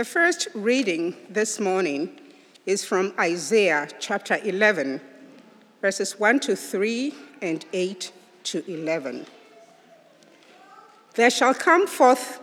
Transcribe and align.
The 0.00 0.06
first 0.06 0.48
reading 0.54 1.14
this 1.28 1.60
morning 1.60 2.18
is 2.64 2.86
from 2.86 3.12
Isaiah 3.20 3.86
chapter 3.98 4.38
11, 4.42 4.98
verses 5.82 6.18
1 6.18 6.40
to 6.40 6.56
3 6.56 7.14
and 7.42 7.66
8 7.74 8.10
to 8.44 8.64
11. 8.66 9.26
There 11.16 11.28
shall 11.28 11.52
come 11.52 11.86
forth 11.86 12.40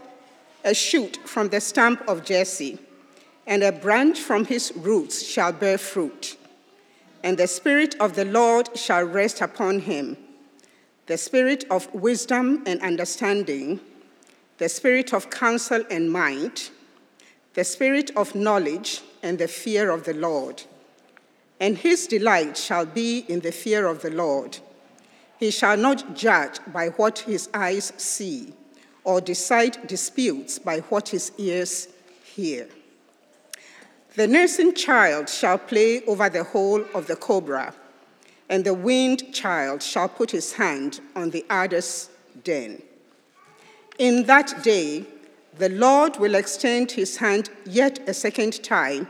a 0.63 0.75
shoot 0.75 1.17
from 1.25 1.49
the 1.49 1.59
stump 1.59 2.07
of 2.07 2.23
Jesse, 2.23 2.77
and 3.47 3.63
a 3.63 3.71
branch 3.71 4.19
from 4.19 4.45
his 4.45 4.71
roots 4.75 5.25
shall 5.25 5.51
bear 5.51 5.79
fruit. 5.79 6.37
And 7.23 7.39
the 7.39 7.47
Spirit 7.47 7.95
of 7.99 8.13
the 8.13 8.25
Lord 8.25 8.77
shall 8.77 9.03
rest 9.03 9.41
upon 9.41 9.79
him 9.79 10.15
the 11.07 11.17
Spirit 11.17 11.65
of 11.71 11.91
wisdom 11.91 12.61
and 12.67 12.79
understanding, 12.83 13.79
the 14.59 14.69
Spirit 14.69 15.11
of 15.11 15.31
counsel 15.31 15.83
and 15.89 16.11
might, 16.11 16.69
the 17.57 17.63
Spirit 17.63 18.11
of 18.15 18.35
knowledge 18.35 19.01
and 19.23 19.39
the 19.39 19.47
fear 19.47 19.89
of 19.89 20.03
the 20.03 20.13
Lord. 20.13 20.61
And 21.59 21.75
his 21.75 22.05
delight 22.05 22.55
shall 22.55 22.85
be 22.85 23.25
in 23.27 23.39
the 23.39 23.51
fear 23.51 23.87
of 23.87 24.03
the 24.03 24.11
Lord. 24.11 24.59
He 25.39 25.49
shall 25.49 25.75
not 25.75 26.15
judge 26.15 26.59
by 26.71 26.89
what 26.89 27.17
his 27.17 27.49
eyes 27.55 27.93
see, 27.97 28.53
or 29.03 29.21
decide 29.21 29.87
disputes 29.87 30.59
by 30.59 30.81
what 30.81 31.09
his 31.09 31.31
ears 31.39 31.87
hear. 32.23 32.67
The 34.13 34.27
nursing 34.27 34.75
child 34.75 35.27
shall 35.27 35.57
play 35.57 36.05
over 36.05 36.29
the 36.29 36.43
hole 36.43 36.85
of 36.93 37.07
the 37.07 37.15
cobra, 37.15 37.73
and 38.49 38.65
the 38.65 38.75
weaned 38.75 39.33
child 39.33 39.81
shall 39.81 40.09
put 40.09 40.29
his 40.29 40.53
hand 40.53 41.01
on 41.15 41.31
the 41.31 41.43
adder's 41.49 42.11
den. 42.43 42.83
In 43.97 44.27
that 44.27 44.61
day, 44.61 45.07
the 45.57 45.69
Lord 45.69 46.17
will 46.17 46.35
extend 46.35 46.91
his 46.91 47.17
hand 47.17 47.49
yet 47.65 47.99
a 48.07 48.13
second 48.13 48.63
time 48.63 49.07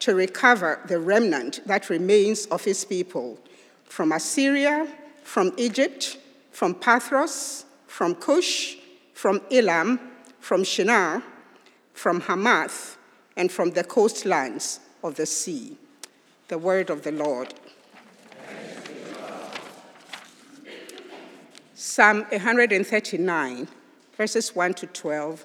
to 0.00 0.14
recover 0.14 0.80
the 0.86 0.98
remnant 0.98 1.60
that 1.66 1.88
remains 1.88 2.46
of 2.46 2.64
his 2.64 2.84
people 2.84 3.38
from 3.84 4.12
Assyria, 4.12 4.88
from 5.22 5.52
Egypt, 5.56 6.18
from 6.50 6.74
Pathros, 6.74 7.64
from 7.86 8.14
Cush, 8.14 8.76
from 9.12 9.40
Elam, 9.50 10.00
from 10.40 10.64
Shinar, 10.64 11.22
from 11.92 12.20
Hamath, 12.20 12.98
and 13.36 13.50
from 13.50 13.70
the 13.70 13.84
coastlands 13.84 14.80
of 15.02 15.14
the 15.14 15.26
sea. 15.26 15.76
The 16.48 16.58
word 16.58 16.90
of 16.90 17.02
the 17.02 17.12
Lord. 17.12 17.54
Psalm 21.74 22.24
139, 22.30 23.68
verses 24.16 24.54
1 24.54 24.74
to 24.74 24.86
12, 24.86 25.44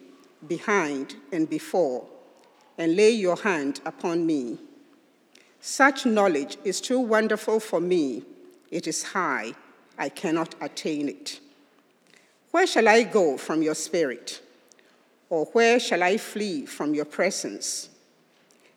behind, 0.47 1.15
and 1.31 1.49
before, 1.49 2.05
and 2.77 2.95
lay 2.95 3.11
your 3.11 3.35
hand 3.35 3.81
upon 3.85 4.25
me. 4.25 4.57
Such 5.59 6.05
knowledge 6.05 6.57
is 6.63 6.81
too 6.81 6.99
wonderful 6.99 7.59
for 7.59 7.79
me. 7.79 8.23
It 8.71 8.87
is 8.87 9.03
high, 9.03 9.53
I 9.97 10.09
cannot 10.09 10.55
attain 10.61 11.07
it. 11.09 11.39
Where 12.51 12.67
shall 12.67 12.87
I 12.87 13.03
go 13.03 13.37
from 13.37 13.61
your 13.61 13.75
spirit? 13.75 14.41
Or 15.29 15.45
where 15.53 15.79
shall 15.79 16.03
I 16.03 16.17
flee 16.17 16.65
from 16.65 16.93
your 16.93 17.05
presence? 17.05 17.89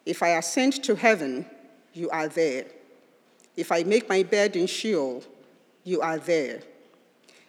If 0.07 0.23
I 0.23 0.37
ascend 0.37 0.85
to 0.85 0.95
heaven, 0.95 1.47
you 1.95 2.11
are 2.11 2.29
there. 2.29 2.67
If 3.57 3.73
I 3.73 3.83
make 3.83 4.09
my 4.09 4.23
bed 4.23 4.55
in 4.55 4.67
Sheol, 4.67 5.25
you 5.83 6.01
are 6.01 6.19
there. 6.19 6.63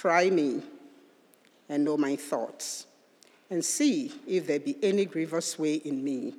Try 0.00 0.30
me 0.30 0.62
and 1.68 1.84
know 1.84 1.96
my 1.96 2.14
thoughts, 2.14 2.86
and 3.50 3.64
see 3.64 4.12
if 4.28 4.46
there 4.46 4.60
be 4.60 4.76
any 4.80 5.04
grievous 5.04 5.58
way 5.58 5.74
in 5.74 6.04
me, 6.04 6.34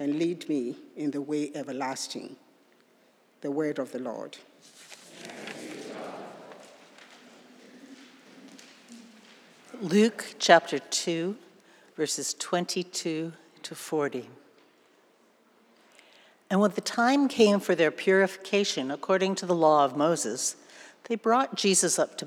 and 0.00 0.18
lead 0.18 0.48
me 0.48 0.74
in 0.96 1.12
the 1.12 1.20
way 1.20 1.52
everlasting. 1.54 2.34
The 3.40 3.52
word 3.52 3.78
of 3.78 3.92
the 3.92 4.00
Lord. 4.00 4.36
Luke 9.80 10.34
chapter 10.40 10.80
2, 10.80 11.36
verses 11.96 12.34
22 12.34 13.32
to 13.62 13.74
40. 13.76 14.28
And 16.50 16.60
when 16.60 16.72
the 16.72 16.80
time 16.80 17.28
came 17.28 17.60
for 17.60 17.76
their 17.76 17.92
purification 17.92 18.90
according 18.90 19.36
to 19.36 19.46
the 19.46 19.54
law 19.54 19.84
of 19.84 19.96
Moses, 19.96 20.56
they 21.04 21.14
brought 21.14 21.54
Jesus 21.54 21.96
up 21.96 22.18
to 22.18 22.26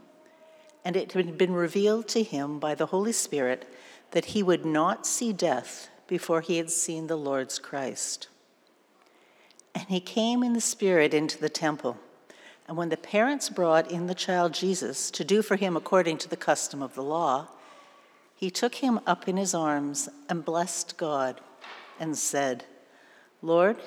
And 0.83 0.95
it 0.95 1.11
had 1.13 1.37
been 1.37 1.53
revealed 1.53 2.07
to 2.09 2.23
him 2.23 2.59
by 2.59 2.75
the 2.75 2.87
Holy 2.87 3.11
Spirit 3.11 3.67
that 4.11 4.25
he 4.25 4.43
would 4.43 4.65
not 4.65 5.05
see 5.05 5.31
death 5.31 5.89
before 6.07 6.41
he 6.41 6.57
had 6.57 6.69
seen 6.69 7.07
the 7.07 7.15
Lord's 7.15 7.59
Christ. 7.59 8.27
And 9.73 9.85
he 9.87 9.99
came 9.99 10.43
in 10.43 10.53
the 10.53 10.61
Spirit 10.61 11.13
into 11.13 11.39
the 11.39 11.49
temple. 11.49 11.97
And 12.67 12.77
when 12.77 12.89
the 12.89 12.97
parents 12.97 13.49
brought 13.49 13.91
in 13.91 14.07
the 14.07 14.15
child 14.15 14.53
Jesus 14.53 15.11
to 15.11 15.23
do 15.23 15.41
for 15.41 15.55
him 15.55 15.77
according 15.77 16.17
to 16.19 16.29
the 16.29 16.37
custom 16.37 16.81
of 16.81 16.95
the 16.95 17.03
law, 17.03 17.47
he 18.35 18.49
took 18.49 18.75
him 18.75 18.99
up 19.05 19.27
in 19.27 19.37
his 19.37 19.53
arms 19.53 20.09
and 20.27 20.43
blessed 20.43 20.97
God 20.97 21.41
and 21.99 22.17
said, 22.17 22.65
Lord, 23.41 23.77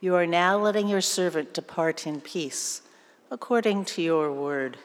you 0.00 0.14
are 0.14 0.26
now 0.26 0.58
letting 0.58 0.88
your 0.88 1.00
servant 1.00 1.54
depart 1.54 2.06
in 2.06 2.20
peace, 2.20 2.82
according 3.30 3.84
to 3.86 4.02
your 4.02 4.32
word. 4.32 4.76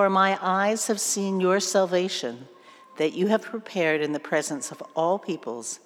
For 0.00 0.08
my 0.08 0.38
eyes 0.40 0.86
have 0.86 0.98
seen 0.98 1.40
your 1.40 1.60
salvation, 1.60 2.48
that 2.96 3.12
you 3.12 3.26
have 3.26 3.42
prepared 3.42 4.00
in 4.00 4.14
the 4.14 4.18
presence 4.18 4.72
of 4.72 4.82
all 4.96 5.18
peoples 5.18 5.78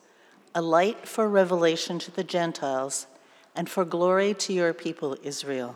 a 0.54 0.62
light 0.62 1.08
for 1.08 1.28
revelation 1.28 1.98
to 1.98 2.12
the 2.12 2.22
Gentiles 2.22 3.08
and 3.56 3.68
for 3.68 3.84
glory 3.84 4.32
to 4.34 4.52
your 4.52 4.72
people 4.72 5.16
Israel. 5.24 5.74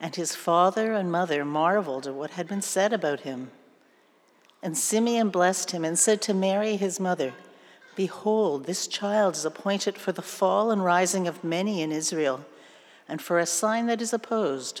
And 0.00 0.16
his 0.16 0.34
father 0.34 0.94
and 0.94 1.12
mother 1.12 1.44
marveled 1.44 2.06
at 2.06 2.14
what 2.14 2.30
had 2.30 2.48
been 2.48 2.62
said 2.62 2.94
about 2.94 3.20
him. 3.20 3.50
And 4.62 4.74
Simeon 4.74 5.28
blessed 5.28 5.72
him 5.72 5.84
and 5.84 5.98
said 5.98 6.22
to 6.22 6.32
Mary, 6.32 6.76
his 6.76 6.98
mother, 6.98 7.34
Behold, 7.94 8.64
this 8.64 8.86
child 8.86 9.34
is 9.34 9.44
appointed 9.44 9.98
for 9.98 10.12
the 10.12 10.22
fall 10.22 10.70
and 10.70 10.82
rising 10.82 11.28
of 11.28 11.44
many 11.44 11.82
in 11.82 11.92
Israel, 11.92 12.46
and 13.06 13.20
for 13.20 13.38
a 13.38 13.44
sign 13.44 13.88
that 13.88 14.00
is 14.00 14.14
opposed. 14.14 14.80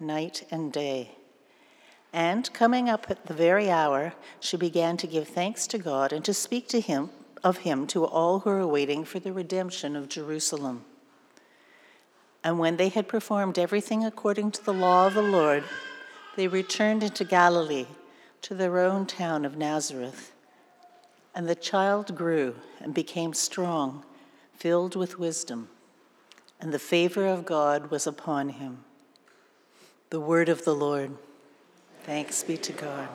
night 0.00 0.46
and 0.50 0.72
day. 0.72 1.12
And 2.12 2.52
coming 2.52 2.88
up 2.88 3.10
at 3.10 3.26
the 3.26 3.34
very 3.34 3.70
hour, 3.70 4.12
she 4.38 4.56
began 4.56 4.96
to 4.98 5.06
give 5.06 5.28
thanks 5.28 5.66
to 5.68 5.78
God 5.78 6.12
and 6.12 6.24
to 6.24 6.34
speak 6.34 6.68
to 6.68 6.80
him 6.80 7.10
of 7.42 7.58
him 7.58 7.86
to 7.88 8.04
all 8.04 8.40
who 8.40 8.50
were 8.50 8.66
waiting 8.66 9.04
for 9.04 9.18
the 9.18 9.32
redemption 9.32 9.96
of 9.96 10.08
Jerusalem. 10.08 10.84
And 12.44 12.58
when 12.58 12.76
they 12.76 12.88
had 12.88 13.08
performed 13.08 13.58
everything 13.58 14.04
according 14.04 14.50
to 14.52 14.64
the 14.64 14.74
law 14.74 15.06
of 15.06 15.14
the 15.14 15.22
Lord, 15.22 15.64
they 16.36 16.48
returned 16.48 17.02
into 17.02 17.24
Galilee 17.24 17.86
to 18.42 18.54
their 18.54 18.78
own 18.78 19.06
town 19.06 19.44
of 19.44 19.56
Nazareth. 19.56 20.32
And 21.34 21.48
the 21.48 21.54
child 21.54 22.14
grew 22.14 22.56
and 22.80 22.92
became 22.92 23.32
strong, 23.32 24.04
filled 24.54 24.96
with 24.96 25.18
wisdom, 25.18 25.68
and 26.60 26.72
the 26.72 26.78
favor 26.78 27.26
of 27.26 27.46
God 27.46 27.90
was 27.90 28.06
upon 28.06 28.50
him. 28.50 28.84
The 30.12 30.20
word 30.20 30.50
of 30.50 30.62
the 30.66 30.74
Lord. 30.74 31.16
Thanks 32.02 32.44
be 32.44 32.58
to 32.58 32.72
God. 32.74 33.08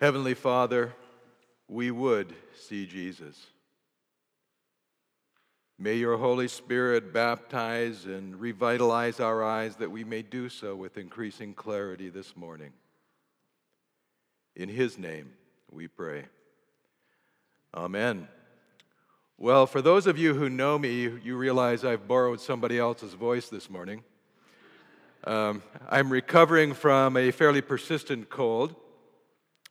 Heavenly 0.00 0.34
Father, 0.34 0.92
we 1.66 1.90
would 1.90 2.32
see 2.56 2.86
Jesus. 2.86 3.44
May 5.80 5.96
your 5.96 6.16
Holy 6.16 6.46
Spirit 6.46 7.12
baptize 7.12 8.04
and 8.04 8.40
revitalize 8.40 9.18
our 9.18 9.42
eyes 9.42 9.74
that 9.74 9.90
we 9.90 10.04
may 10.04 10.22
do 10.22 10.48
so 10.48 10.76
with 10.76 10.96
increasing 10.96 11.54
clarity 11.54 12.08
this 12.08 12.36
morning. 12.36 12.70
In 14.54 14.68
His 14.68 14.96
name 14.96 15.32
we 15.72 15.88
pray. 15.88 16.26
Amen. 17.74 18.28
Well, 19.42 19.66
for 19.66 19.80
those 19.80 20.06
of 20.06 20.18
you 20.18 20.34
who 20.34 20.50
know 20.50 20.78
me, 20.78 21.08
you 21.24 21.34
realize 21.34 21.82
I've 21.82 22.06
borrowed 22.06 22.42
somebody 22.42 22.78
else's 22.78 23.14
voice 23.14 23.48
this 23.48 23.70
morning. 23.70 24.04
Um, 25.24 25.62
I'm 25.88 26.12
recovering 26.12 26.74
from 26.74 27.16
a 27.16 27.30
fairly 27.30 27.62
persistent 27.62 28.28
cold. 28.28 28.74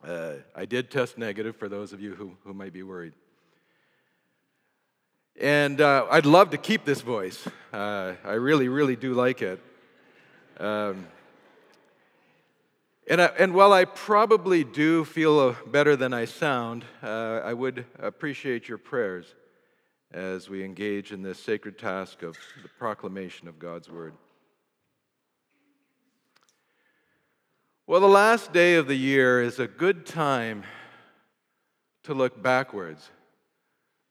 Uh, 0.03 0.37
I 0.55 0.65
did 0.65 0.89
test 0.89 1.19
negative 1.19 1.55
for 1.55 1.69
those 1.69 1.93
of 1.93 2.01
you 2.01 2.15
who, 2.15 2.31
who 2.45 2.53
might 2.55 2.73
be 2.73 2.81
worried. 2.81 3.13
And 5.39 5.79
uh, 5.79 6.07
I'd 6.09 6.25
love 6.25 6.49
to 6.49 6.57
keep 6.57 6.83
this 6.83 7.01
voice. 7.01 7.47
Uh, 7.71 8.15
I 8.25 8.33
really, 8.33 8.69
really 8.69 8.95
do 8.95 9.13
like 9.13 9.43
it. 9.43 9.61
Um, 10.59 11.05
and, 13.07 13.21
I, 13.21 13.25
and 13.37 13.53
while 13.53 13.71
I 13.71 13.85
probably 13.85 14.63
do 14.63 15.05
feel 15.05 15.55
better 15.67 15.95
than 15.95 16.11
I 16.11 16.25
sound, 16.25 16.85
uh, 17.03 17.41
I 17.45 17.53
would 17.53 17.85
appreciate 17.99 18.67
your 18.67 18.79
prayers 18.79 19.35
as 20.11 20.49
we 20.49 20.63
engage 20.63 21.11
in 21.11 21.21
this 21.21 21.39
sacred 21.39 21.77
task 21.77 22.23
of 22.23 22.37
the 22.63 22.69
proclamation 22.79 23.47
of 23.47 23.59
God's 23.59 23.89
Word. 23.89 24.13
Well, 27.85 28.01
the 28.01 28.07
last 28.07 28.53
day 28.53 28.75
of 28.75 28.87
the 28.87 28.95
year 28.95 29.41
is 29.41 29.59
a 29.59 29.67
good 29.67 30.05
time 30.05 30.63
to 32.03 32.13
look 32.13 32.41
backwards 32.41 33.09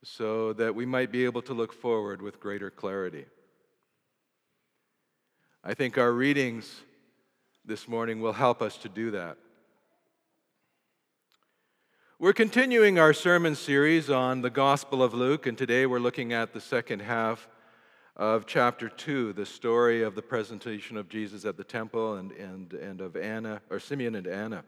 so 0.03 0.53
that 0.53 0.75
we 0.75 0.85
might 0.85 1.11
be 1.11 1.25
able 1.25 1.41
to 1.43 1.53
look 1.53 1.73
forward 1.73 2.21
with 2.21 2.39
greater 2.39 2.69
clarity. 2.69 3.25
I 5.63 5.73
think 5.73 5.97
our 5.97 6.11
readings 6.11 6.81
this 7.65 7.87
morning 7.87 8.21
will 8.21 8.33
help 8.33 8.61
us 8.61 8.77
to 8.77 8.89
do 8.89 9.11
that. 9.11 9.37
We're 12.21 12.33
continuing 12.33 12.99
our 12.99 13.13
sermon 13.13 13.55
series 13.55 14.09
on 14.09 14.41
the 14.41 14.49
Gospel 14.49 15.01
of 15.01 15.13
Luke, 15.13 15.47
and 15.47 15.57
today 15.57 15.85
we're 15.85 16.01
looking 16.01 16.33
at 16.33 16.51
the 16.51 16.59
second 16.59 16.99
half 16.99 17.47
of 18.17 18.45
chapter 18.45 18.89
2, 18.89 19.31
the 19.31 19.45
story 19.45 20.03
of 20.03 20.15
the 20.15 20.21
presentation 20.21 20.97
of 20.97 21.07
Jesus 21.07 21.45
at 21.45 21.55
the 21.55 21.63
temple 21.63 22.15
and, 22.15 22.33
and, 22.33 22.73
and 22.73 22.99
of 22.99 23.15
Anna, 23.15 23.61
or 23.69 23.79
Simeon 23.79 24.15
and 24.15 24.27
Anna. 24.27 24.65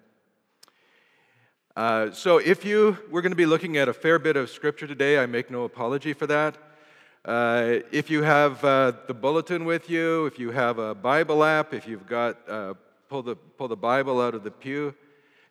Uh, 1.75 2.11
so, 2.11 2.37
if 2.37 2.63
you, 2.63 2.97
we're 3.11 3.21
going 3.21 3.33
to 3.33 3.35
be 3.35 3.45
looking 3.45 3.75
at 3.75 3.89
a 3.89 3.93
fair 3.93 4.17
bit 4.17 4.37
of 4.37 4.49
scripture 4.49 4.87
today. 4.87 5.19
I 5.19 5.25
make 5.25 5.51
no 5.51 5.65
apology 5.65 6.13
for 6.13 6.27
that. 6.27 6.57
Uh, 7.25 7.79
if 7.91 8.09
you 8.09 8.23
have 8.23 8.63
uh, 8.63 8.93
the 9.07 9.13
bulletin 9.13 9.65
with 9.65 9.89
you, 9.89 10.25
if 10.25 10.39
you 10.39 10.51
have 10.51 10.79
a 10.79 10.95
Bible 10.95 11.43
app, 11.43 11.73
if 11.73 11.85
you've 11.85 12.07
got, 12.07 12.37
uh, 12.49 12.75
pull, 13.09 13.23
the, 13.23 13.35
pull 13.35 13.67
the 13.67 13.75
Bible 13.75 14.21
out 14.21 14.35
of 14.35 14.45
the 14.45 14.51
pew 14.51 14.95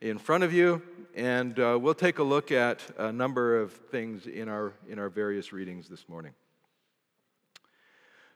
in 0.01 0.17
front 0.17 0.45
of 0.45 0.53
you, 0.53 0.83
and 1.15 1.59
uh, 1.59 1.79
we'll 1.81 1.95
take 1.95 2.19
a 2.19 2.23
look 2.23 2.51
at 2.51 2.81
a 2.99 3.13
number 3.13 3.61
of 3.61 3.73
things 3.73 4.27
in 4.27 4.49
our, 4.49 4.73
in 4.89 4.99
our 4.99 5.11
various 5.11 5.53
readings 5.53 5.89
this 5.89 6.09
morning. 6.09 6.33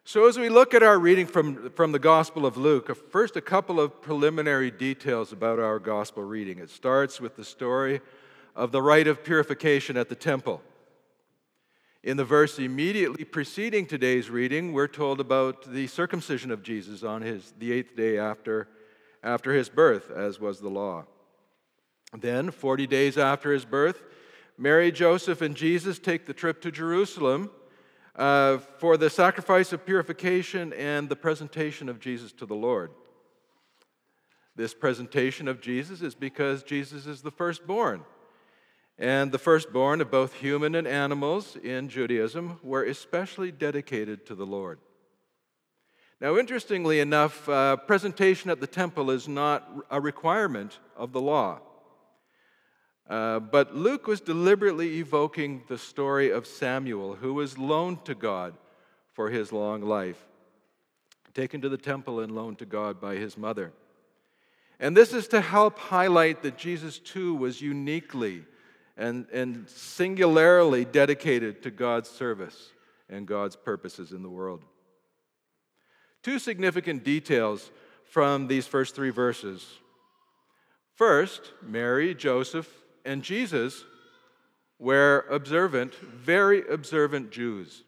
So, 0.06 0.28
as 0.28 0.38
we 0.38 0.50
look 0.50 0.74
at 0.74 0.82
our 0.82 0.98
reading 0.98 1.26
from, 1.26 1.70
from 1.70 1.92
the 1.92 1.98
Gospel 1.98 2.44
of 2.44 2.58
Luke, 2.58 2.94
first 3.10 3.36
a 3.36 3.40
couple 3.40 3.80
of 3.80 4.02
preliminary 4.02 4.70
details 4.70 5.32
about 5.32 5.58
our 5.58 5.78
Gospel 5.78 6.22
reading. 6.22 6.58
It 6.58 6.68
starts 6.68 7.22
with 7.22 7.36
the 7.36 7.44
story 7.44 8.02
of 8.54 8.70
the 8.70 8.82
rite 8.82 9.06
of 9.06 9.24
purification 9.24 9.96
at 9.96 10.10
the 10.10 10.14
temple. 10.14 10.60
In 12.02 12.18
the 12.18 12.24
verse 12.26 12.58
immediately 12.58 13.24
preceding 13.24 13.86
today's 13.86 14.28
reading, 14.28 14.74
we're 14.74 14.88
told 14.88 15.20
about 15.20 15.72
the 15.72 15.86
circumcision 15.86 16.50
of 16.50 16.62
Jesus 16.62 17.02
on 17.02 17.22
his, 17.22 17.54
the 17.58 17.72
eighth 17.72 17.96
day 17.96 18.18
after, 18.18 18.68
after 19.22 19.54
his 19.54 19.70
birth, 19.70 20.10
as 20.10 20.38
was 20.38 20.60
the 20.60 20.68
law. 20.68 21.06
Then, 22.20 22.50
40 22.50 22.86
days 22.86 23.18
after 23.18 23.52
his 23.52 23.64
birth, 23.64 24.02
Mary, 24.56 24.92
Joseph, 24.92 25.42
and 25.42 25.56
Jesus 25.56 25.98
take 25.98 26.26
the 26.26 26.32
trip 26.32 26.62
to 26.62 26.70
Jerusalem 26.70 27.50
uh, 28.14 28.58
for 28.78 28.96
the 28.96 29.10
sacrifice 29.10 29.72
of 29.72 29.84
purification 29.84 30.72
and 30.74 31.08
the 31.08 31.16
presentation 31.16 31.88
of 31.88 31.98
Jesus 31.98 32.32
to 32.34 32.46
the 32.46 32.54
Lord. 32.54 32.92
This 34.54 34.72
presentation 34.72 35.48
of 35.48 35.60
Jesus 35.60 36.02
is 36.02 36.14
because 36.14 36.62
Jesus 36.62 37.06
is 37.06 37.22
the 37.22 37.32
firstborn. 37.32 38.04
And 38.96 39.32
the 39.32 39.38
firstborn 39.38 40.00
of 40.00 40.12
both 40.12 40.34
human 40.34 40.76
and 40.76 40.86
animals 40.86 41.56
in 41.56 41.88
Judaism 41.88 42.60
were 42.62 42.84
especially 42.84 43.50
dedicated 43.50 44.24
to 44.26 44.36
the 44.36 44.46
Lord. 44.46 44.78
Now, 46.20 46.36
interestingly 46.36 47.00
enough, 47.00 47.48
uh, 47.48 47.76
presentation 47.76 48.50
at 48.50 48.60
the 48.60 48.68
temple 48.68 49.10
is 49.10 49.26
not 49.26 49.68
a 49.90 50.00
requirement 50.00 50.78
of 50.96 51.10
the 51.10 51.20
law. 51.20 51.58
Uh, 53.08 53.38
but 53.38 53.74
Luke 53.74 54.06
was 54.06 54.20
deliberately 54.20 54.98
evoking 54.98 55.62
the 55.68 55.76
story 55.76 56.30
of 56.30 56.46
Samuel, 56.46 57.16
who 57.16 57.34
was 57.34 57.58
loaned 57.58 58.04
to 58.06 58.14
God 58.14 58.54
for 59.12 59.30
his 59.30 59.52
long 59.52 59.82
life, 59.82 60.26
taken 61.34 61.60
to 61.60 61.68
the 61.68 61.76
temple 61.76 62.20
and 62.20 62.34
loaned 62.34 62.58
to 62.60 62.66
God 62.66 63.00
by 63.00 63.16
his 63.16 63.36
mother. 63.36 63.72
And 64.80 64.96
this 64.96 65.12
is 65.12 65.28
to 65.28 65.40
help 65.40 65.78
highlight 65.78 66.42
that 66.42 66.56
Jesus 66.56 66.98
too 66.98 67.34
was 67.34 67.60
uniquely 67.60 68.44
and, 68.96 69.26
and 69.32 69.68
singularly 69.68 70.84
dedicated 70.84 71.62
to 71.62 71.70
God's 71.70 72.08
service 72.08 72.72
and 73.08 73.26
God's 73.26 73.56
purposes 73.56 74.12
in 74.12 74.22
the 74.22 74.28
world. 74.30 74.64
Two 76.22 76.38
significant 76.38 77.04
details 77.04 77.70
from 78.04 78.46
these 78.46 78.66
first 78.66 78.94
three 78.94 79.10
verses. 79.10 79.66
First, 80.94 81.52
Mary, 81.62 82.14
Joseph, 82.14 82.68
and 83.04 83.22
Jesus 83.22 83.84
were 84.78 85.26
observant, 85.30 85.94
very 85.94 86.66
observant 86.68 87.30
Jews. 87.30 87.84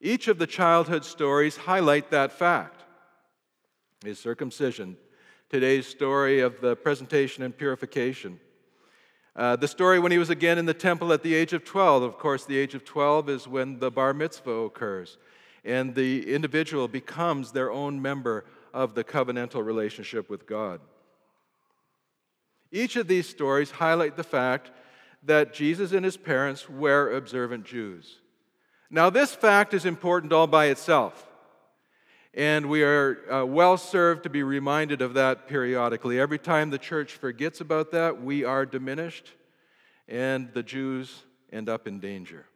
Each 0.00 0.28
of 0.28 0.38
the 0.38 0.46
childhood 0.46 1.04
stories 1.04 1.56
highlight 1.56 2.10
that 2.10 2.32
fact. 2.32 2.82
His 4.04 4.18
circumcision, 4.18 4.96
today's 5.48 5.86
story 5.86 6.40
of 6.40 6.60
the 6.60 6.76
presentation 6.76 7.42
and 7.42 7.56
purification. 7.56 8.38
Uh, 9.36 9.56
the 9.56 9.66
story 9.66 9.98
when 9.98 10.12
he 10.12 10.18
was 10.18 10.30
again 10.30 10.58
in 10.58 10.66
the 10.66 10.74
temple 10.74 11.12
at 11.12 11.22
the 11.22 11.34
age 11.34 11.52
of 11.52 11.64
12. 11.64 12.02
Of 12.02 12.18
course, 12.18 12.44
the 12.44 12.58
age 12.58 12.74
of 12.74 12.84
12 12.84 13.28
is 13.28 13.48
when 13.48 13.78
the 13.78 13.90
bar 13.90 14.14
mitzvah 14.14 14.50
occurs, 14.50 15.18
and 15.64 15.94
the 15.94 16.32
individual 16.32 16.86
becomes 16.86 17.50
their 17.50 17.72
own 17.72 18.00
member 18.00 18.44
of 18.72 18.94
the 18.94 19.02
covenantal 19.02 19.64
relationship 19.64 20.28
with 20.28 20.46
God. 20.46 20.80
Each 22.74 22.96
of 22.96 23.06
these 23.06 23.28
stories 23.28 23.70
highlight 23.70 24.16
the 24.16 24.24
fact 24.24 24.72
that 25.22 25.54
Jesus 25.54 25.92
and 25.92 26.04
his 26.04 26.16
parents 26.16 26.68
were 26.68 27.14
observant 27.14 27.64
Jews. 27.64 28.18
Now, 28.90 29.10
this 29.10 29.32
fact 29.32 29.72
is 29.74 29.86
important 29.86 30.32
all 30.32 30.48
by 30.48 30.66
itself. 30.66 31.24
And 32.34 32.68
we 32.68 32.82
are 32.82 33.32
uh, 33.32 33.44
well 33.44 33.76
served 33.76 34.24
to 34.24 34.28
be 34.28 34.42
reminded 34.42 35.02
of 35.02 35.14
that 35.14 35.46
periodically. 35.46 36.18
Every 36.18 36.38
time 36.38 36.70
the 36.70 36.78
church 36.78 37.12
forgets 37.12 37.60
about 37.60 37.92
that, 37.92 38.20
we 38.20 38.42
are 38.42 38.66
diminished. 38.66 39.30
and 40.08 40.52
the 40.52 40.62
Jews 40.62 41.24
end 41.52 41.68
up 41.68 41.86
in 41.86 42.00
danger. 42.00 42.46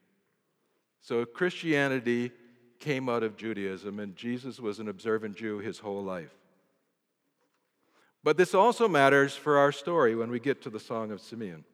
So 1.00 1.24
Christianity 1.24 2.32
came 2.80 3.08
out 3.08 3.22
of 3.22 3.36
Judaism, 3.36 4.00
and 4.00 4.16
Jesus 4.16 4.60
was 4.60 4.80
an 4.80 4.88
observant 4.88 5.36
Jew 5.36 5.58
his 5.58 5.78
whole 5.78 6.02
life. 6.02 6.34
But 8.24 8.36
this 8.36 8.54
also 8.54 8.88
matters 8.88 9.34
for 9.34 9.58
our 9.58 9.72
story 9.72 10.14
when 10.14 10.30
we 10.30 10.40
get 10.40 10.62
to 10.62 10.70
the 10.70 10.80
Song 10.80 11.10
of 11.10 11.20
Simeon. 11.20 11.64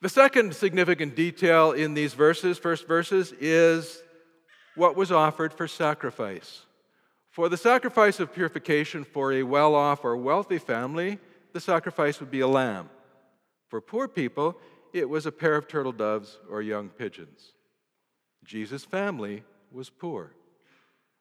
The 0.00 0.08
second 0.08 0.54
significant 0.54 1.14
detail 1.16 1.72
in 1.72 1.94
these 1.94 2.14
verses, 2.14 2.58
first 2.58 2.86
verses, 2.86 3.32
is 3.40 4.02
what 4.74 4.96
was 4.96 5.10
offered 5.10 5.52
for 5.52 5.66
sacrifice. 5.66 6.66
For 7.30 7.48
the 7.48 7.56
sacrifice 7.56 8.20
of 8.20 8.34
purification 8.34 9.04
for 9.04 9.32
a 9.32 9.42
well 9.42 9.74
off 9.74 10.04
or 10.04 10.16
wealthy 10.16 10.58
family, 10.58 11.18
the 11.52 11.60
sacrifice 11.60 12.20
would 12.20 12.30
be 12.30 12.40
a 12.40 12.48
lamb. 12.48 12.90
For 13.68 13.80
poor 13.80 14.06
people, 14.06 14.58
it 14.92 15.08
was 15.08 15.26
a 15.26 15.32
pair 15.32 15.56
of 15.56 15.66
turtle 15.66 15.92
doves 15.92 16.38
or 16.50 16.62
young 16.62 16.88
pigeons. 16.88 17.52
Jesus' 18.44 18.84
family 18.84 19.42
was 19.72 19.90
poor, 19.90 20.32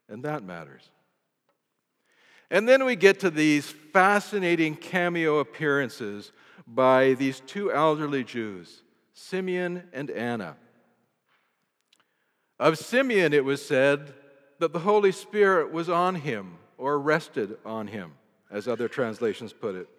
and 0.09 0.23
that 0.23 0.43
matters. 0.43 0.89
And 2.53 2.69
then 2.69 2.85
we 2.85 2.95
get 2.95 3.21
to 3.21 3.31
these 3.31 3.73
fascinating 3.93 4.75
cameo 4.75 5.39
appearances 5.39 6.31
by 6.67 7.15
these 7.15 7.39
two 7.39 7.73
elderly 7.73 8.23
Jews, 8.23 8.83
Simeon 9.11 9.89
and 9.91 10.11
Anna. 10.11 10.55
Of 12.59 12.77
Simeon, 12.77 13.33
it 13.33 13.43
was 13.43 13.65
said 13.65 14.13
that 14.59 14.71
the 14.71 14.77
Holy 14.77 15.11
Spirit 15.11 15.73
was 15.73 15.89
on 15.89 16.13
him 16.13 16.59
or 16.77 16.99
rested 16.99 17.57
on 17.65 17.87
him, 17.87 18.13
as 18.51 18.67
other 18.67 18.87
translations 18.87 19.51
put 19.51 19.73
it. 19.73 19.89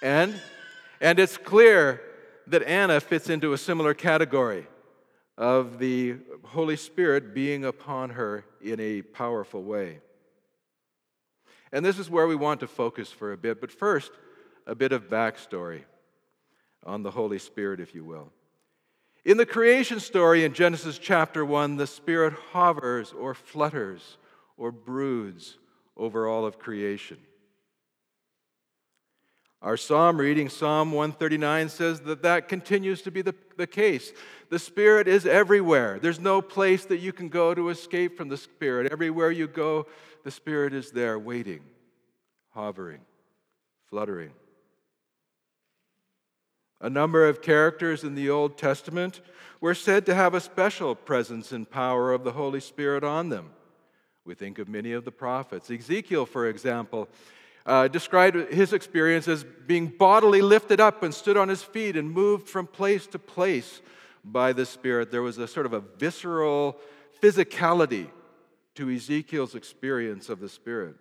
And, 0.00 0.40
and 1.00 1.18
it's 1.18 1.36
clear 1.36 2.00
that 2.46 2.62
Anna 2.62 3.00
fits 3.00 3.28
into 3.28 3.54
a 3.54 3.58
similar 3.58 3.92
category 3.92 4.68
of 5.36 5.80
the 5.80 6.18
Holy 6.44 6.76
Spirit 6.76 7.34
being 7.34 7.64
upon 7.64 8.10
her 8.10 8.44
in 8.62 8.78
a 8.78 9.02
powerful 9.02 9.64
way. 9.64 9.98
And 11.72 11.84
this 11.84 11.98
is 11.98 12.10
where 12.10 12.26
we 12.26 12.36
want 12.36 12.60
to 12.60 12.66
focus 12.66 13.10
for 13.10 13.32
a 13.32 13.36
bit. 13.36 13.60
But 13.60 13.72
first, 13.72 14.12
a 14.66 14.74
bit 14.74 14.92
of 14.92 15.08
backstory 15.08 15.82
on 16.84 17.02
the 17.02 17.10
Holy 17.10 17.38
Spirit, 17.38 17.80
if 17.80 17.94
you 17.94 18.04
will. 18.04 18.32
In 19.24 19.36
the 19.36 19.46
creation 19.46 19.98
story 19.98 20.44
in 20.44 20.52
Genesis 20.54 20.98
chapter 20.98 21.44
1, 21.44 21.76
the 21.76 21.86
Spirit 21.86 22.32
hovers 22.52 23.12
or 23.12 23.34
flutters 23.34 24.18
or 24.56 24.70
broods 24.70 25.58
over 25.96 26.28
all 26.28 26.46
of 26.46 26.58
creation. 26.58 27.18
Our 29.62 29.76
psalm 29.76 30.18
reading, 30.18 30.48
Psalm 30.48 30.92
139, 30.92 31.70
says 31.70 32.00
that 32.02 32.22
that 32.22 32.46
continues 32.46 33.02
to 33.02 33.10
be 33.10 33.22
the, 33.22 33.34
the 33.56 33.66
case. 33.66 34.12
The 34.48 34.60
Spirit 34.60 35.08
is 35.08 35.26
everywhere. 35.26 35.98
There's 35.98 36.20
no 36.20 36.40
place 36.40 36.84
that 36.84 36.98
you 36.98 37.12
can 37.12 37.28
go 37.28 37.52
to 37.52 37.70
escape 37.70 38.16
from 38.16 38.28
the 38.28 38.36
Spirit. 38.36 38.92
Everywhere 38.92 39.32
you 39.32 39.48
go, 39.48 39.86
the 40.26 40.32
Spirit 40.32 40.74
is 40.74 40.90
there 40.90 41.20
waiting, 41.20 41.60
hovering, 42.48 42.98
fluttering. 43.88 44.32
A 46.80 46.90
number 46.90 47.28
of 47.28 47.40
characters 47.40 48.02
in 48.02 48.16
the 48.16 48.28
Old 48.28 48.58
Testament 48.58 49.20
were 49.60 49.72
said 49.72 50.04
to 50.06 50.16
have 50.16 50.34
a 50.34 50.40
special 50.40 50.96
presence 50.96 51.52
and 51.52 51.70
power 51.70 52.12
of 52.12 52.24
the 52.24 52.32
Holy 52.32 52.58
Spirit 52.58 53.04
on 53.04 53.28
them. 53.28 53.50
We 54.24 54.34
think 54.34 54.58
of 54.58 54.68
many 54.68 54.90
of 54.90 55.04
the 55.04 55.12
prophets. 55.12 55.70
Ezekiel, 55.70 56.26
for 56.26 56.48
example, 56.48 57.08
uh, 57.64 57.86
described 57.86 58.52
his 58.52 58.72
experience 58.72 59.28
as 59.28 59.44
being 59.44 59.86
bodily 59.86 60.42
lifted 60.42 60.80
up 60.80 61.04
and 61.04 61.14
stood 61.14 61.36
on 61.36 61.48
his 61.48 61.62
feet 61.62 61.96
and 61.96 62.10
moved 62.10 62.48
from 62.48 62.66
place 62.66 63.06
to 63.06 63.20
place 63.20 63.80
by 64.24 64.52
the 64.52 64.66
Spirit. 64.66 65.12
There 65.12 65.22
was 65.22 65.38
a 65.38 65.46
sort 65.46 65.66
of 65.66 65.72
a 65.72 65.78
visceral 65.78 66.80
physicality 67.22 68.08
to 68.76 68.90
Ezekiel's 68.90 69.54
experience 69.54 70.28
of 70.28 70.40
the 70.40 70.48
Spirit. 70.48 70.96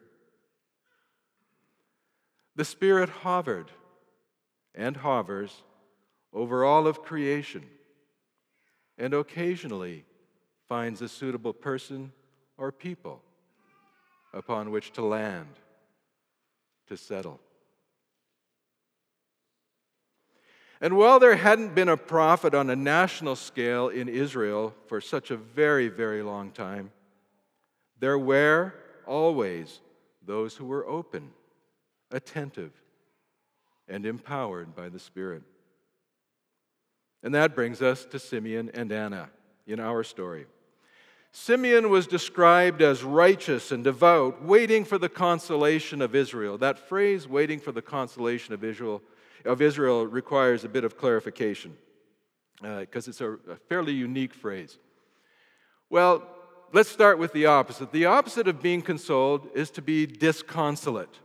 The 2.55 2.65
Spirit 2.65 3.09
hovered 3.09 3.69
and 4.73 4.97
hovers 4.97 5.63
over 6.33 6.65
all 6.65 6.87
of 6.87 7.03
creation 7.03 7.63
and 8.97 9.13
occasionally 9.13 10.05
finds 10.67 11.01
a 11.01 11.09
suitable 11.09 11.53
person 11.53 12.11
or 12.57 12.71
people 12.71 13.21
upon 14.33 14.71
which 14.71 14.91
to 14.93 15.01
land 15.03 15.47
to 16.87 16.97
settle. 16.97 17.39
And 20.81 20.97
while 20.97 21.19
there 21.19 21.35
hadn't 21.35 21.73
been 21.73 21.89
a 21.89 21.97
prophet 21.97 22.53
on 22.53 22.69
a 22.69 22.75
national 22.75 23.35
scale 23.37 23.87
in 23.87 24.09
Israel 24.09 24.73
for 24.87 24.99
such 24.99 25.31
a 25.31 25.37
very, 25.37 25.87
very 25.87 26.21
long 26.21 26.51
time, 26.51 26.91
there 27.99 28.17
were 28.19 28.73
always 29.05 29.79
those 30.25 30.55
who 30.55 30.65
were 30.65 30.85
open, 30.85 31.29
attentive, 32.11 32.71
and 33.87 34.05
empowered 34.05 34.75
by 34.75 34.89
the 34.89 34.99
Spirit. 34.99 35.43
And 37.23 37.33
that 37.33 37.55
brings 37.55 37.81
us 37.81 38.05
to 38.05 38.19
Simeon 38.19 38.69
and 38.73 38.91
Anna 38.91 39.29
in 39.65 39.79
our 39.79 40.03
story. 40.03 40.45
Simeon 41.31 41.89
was 41.89 42.07
described 42.07 42.81
as 42.81 43.03
righteous 43.03 43.71
and 43.71 43.83
devout, 43.83 44.43
waiting 44.43 44.85
for 44.85 44.97
the 44.97 45.09
consolation 45.09 46.01
of 46.01 46.15
Israel. 46.15 46.57
That 46.57 46.79
phrase, 46.79 47.27
waiting 47.27 47.59
for 47.59 47.71
the 47.71 47.81
consolation 47.81 48.53
of 48.53 48.63
Israel, 48.63 49.01
of 49.43 49.61
Israel 49.61 50.07
requires 50.07 50.63
a 50.63 50.69
bit 50.69 50.83
of 50.83 50.97
clarification 50.97 51.75
because 52.61 53.07
uh, 53.07 53.09
it's 53.09 53.21
a, 53.21 53.33
a 53.33 53.55
fairly 53.67 53.91
unique 53.91 54.33
phrase. 54.33 54.77
Well, 55.89 56.25
let's 56.73 56.89
start 56.89 57.17
with 57.17 57.33
the 57.33 57.45
opposite. 57.45 57.91
The 57.91 58.05
opposite 58.05 58.47
of 58.47 58.61
being 58.61 58.81
consoled 58.81 59.49
is 59.53 59.69
to 59.71 59.81
be 59.81 60.05
disconsolate. 60.05 61.19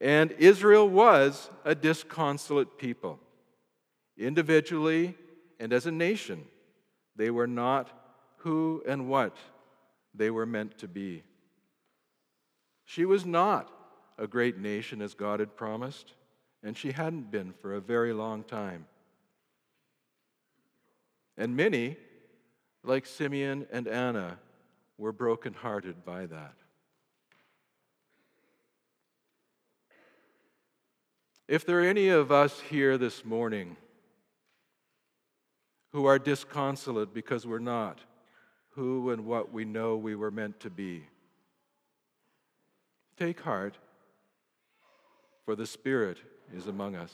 And 0.00 0.32
Israel 0.32 0.88
was 0.88 1.50
a 1.64 1.74
disconsolate 1.74 2.78
people. 2.78 3.18
Individually 4.16 5.16
and 5.58 5.72
as 5.72 5.86
a 5.86 5.92
nation, 5.92 6.44
they 7.16 7.30
were 7.30 7.46
not 7.46 7.90
who 8.38 8.82
and 8.86 9.08
what 9.08 9.36
they 10.14 10.30
were 10.30 10.46
meant 10.46 10.78
to 10.78 10.88
be. 10.88 11.22
She 12.84 13.04
was 13.04 13.24
not 13.24 13.70
a 14.18 14.26
great 14.26 14.58
nation 14.58 15.00
as 15.00 15.14
God 15.14 15.40
had 15.40 15.56
promised, 15.56 16.12
and 16.62 16.76
she 16.76 16.92
hadn't 16.92 17.30
been 17.30 17.54
for 17.60 17.74
a 17.74 17.80
very 17.80 18.12
long 18.12 18.44
time. 18.44 18.86
And 21.36 21.56
many, 21.56 21.96
like 22.84 23.06
Simeon 23.06 23.66
and 23.72 23.88
Anna, 23.88 24.38
were 24.98 25.12
brokenhearted 25.12 26.04
by 26.04 26.26
that. 26.26 26.54
If 31.46 31.66
there 31.66 31.80
are 31.80 31.84
any 31.84 32.08
of 32.08 32.32
us 32.32 32.60
here 32.60 32.96
this 32.96 33.24
morning 33.24 33.76
who 35.92 36.06
are 36.06 36.18
disconsolate 36.18 37.12
because 37.12 37.46
we're 37.46 37.58
not, 37.58 38.00
who 38.70 39.10
and 39.10 39.26
what 39.26 39.52
we 39.52 39.64
know 39.64 39.96
we 39.96 40.14
were 40.14 40.30
meant 40.30 40.58
to 40.60 40.70
be. 40.70 41.04
Take 43.16 43.40
heart, 43.40 43.76
for 45.44 45.54
the 45.54 45.66
Spirit 45.66 46.18
is 46.52 46.66
among 46.66 46.96
us. 46.96 47.12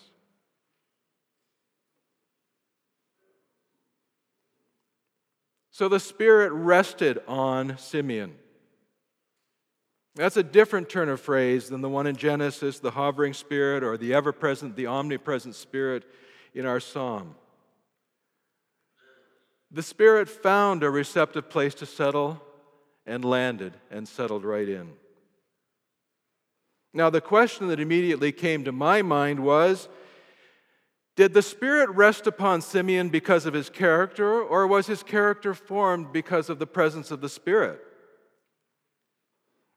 So 5.81 5.89
the 5.89 5.99
Spirit 5.99 6.53
rested 6.53 7.21
on 7.27 7.79
Simeon. 7.79 8.35
That's 10.15 10.37
a 10.37 10.43
different 10.43 10.91
turn 10.91 11.09
of 11.09 11.23
phrase 11.23 11.71
than 11.71 11.81
the 11.81 11.89
one 11.89 12.07
in 12.07 12.17
Genesis, 12.17 12.81
the 12.81 12.91
hovering 12.91 13.33
Spirit, 13.33 13.83
or 13.83 13.97
the 13.97 14.13
ever 14.13 14.31
present, 14.31 14.77
the 14.77 14.89
omnipresent 14.89 15.55
Spirit 15.55 16.05
in 16.53 16.67
our 16.67 16.81
psalm. 16.81 17.35
The 19.71 19.83
Spirit 19.83 20.29
found 20.29 20.83
a 20.83 20.91
receptive 20.91 21.49
place 21.49 21.75
to 21.77 21.87
settle 21.87 22.43
and 23.07 23.25
landed 23.25 23.73
and 23.91 24.07
settled 24.07 24.45
right 24.45 24.69
in. 24.69 24.93
Now, 26.93 27.09
the 27.09 27.23
question 27.23 27.69
that 27.69 27.81
immediately 27.81 28.33
came 28.33 28.65
to 28.65 28.73
my 28.73 29.01
mind 29.01 29.41
was 29.41 29.89
Did 31.21 31.35
the 31.35 31.43
Spirit 31.43 31.91
rest 31.91 32.27
upon 32.27 32.63
Simeon 32.63 33.11
because 33.11 33.45
of 33.45 33.53
his 33.53 33.69
character, 33.69 34.41
or 34.41 34.67
was 34.67 34.87
his 34.87 35.03
character 35.03 35.53
formed 35.53 36.15
because 36.15 36.49
of 36.49 36.59
the 36.59 36.67
presence 36.67 37.11
of 37.11 37.21
the 37.21 37.29
Spirit? 37.29 37.79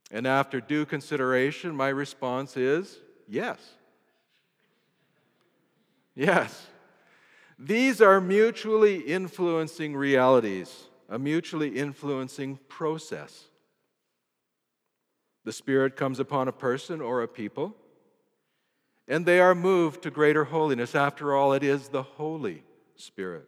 And 0.09 0.25
after 0.25 0.61
due 0.61 0.85
consideration, 0.85 1.75
my 1.75 1.89
response 1.89 2.55
is 2.55 2.97
yes. 3.27 3.59
Yes. 6.15 6.67
These 7.59 7.99
are 7.99 8.21
mutually 8.21 8.99
influencing 8.99 9.97
realities, 9.97 10.85
a 11.09 11.19
mutually 11.19 11.77
influencing 11.77 12.57
process. 12.69 13.49
The 15.43 15.51
Spirit 15.51 15.97
comes 15.97 16.21
upon 16.21 16.47
a 16.47 16.53
person 16.53 17.01
or 17.01 17.21
a 17.21 17.27
people, 17.27 17.75
and 19.07 19.25
they 19.25 19.39
are 19.39 19.55
moved 19.55 20.03
to 20.03 20.11
greater 20.11 20.45
holiness. 20.45 20.95
After 20.95 21.35
all, 21.35 21.53
it 21.53 21.63
is 21.63 21.89
the 21.89 22.03
Holy 22.03 22.63
Spirit. 22.95 23.47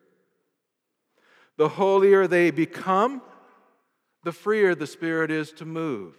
The 1.58 1.70
holier 1.70 2.28
they 2.28 2.52
become, 2.52 3.22
the 4.24 4.34
freer 4.34 4.76
the 4.76 4.88
Spirit 4.88 5.32
is 5.32 5.52
to 5.54 5.66
move. 5.66 6.16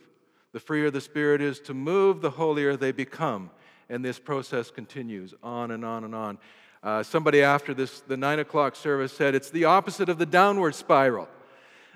The 0.52 0.60
freer 0.60 0.90
the 0.90 1.00
Spirit 1.00 1.42
is 1.42 1.60
to 1.60 1.74
move, 1.74 2.22
the 2.22 2.30
holier 2.30 2.76
they 2.76 2.92
become. 2.92 3.50
And 3.90 4.04
this 4.04 4.18
process 4.18 4.70
continues 4.70 5.34
on 5.42 5.70
and 5.70 5.84
on 5.84 6.04
and 6.04 6.14
on. 6.14 6.38
Uh, 6.82 7.02
somebody 7.02 7.42
after 7.42 7.74
this, 7.74 8.00
the 8.00 8.16
nine 8.16 8.38
o'clock 8.38 8.76
service 8.76 9.12
said 9.12 9.34
it's 9.34 9.50
the 9.50 9.64
opposite 9.64 10.08
of 10.08 10.18
the 10.18 10.26
downward 10.26 10.74
spiral. 10.74 11.28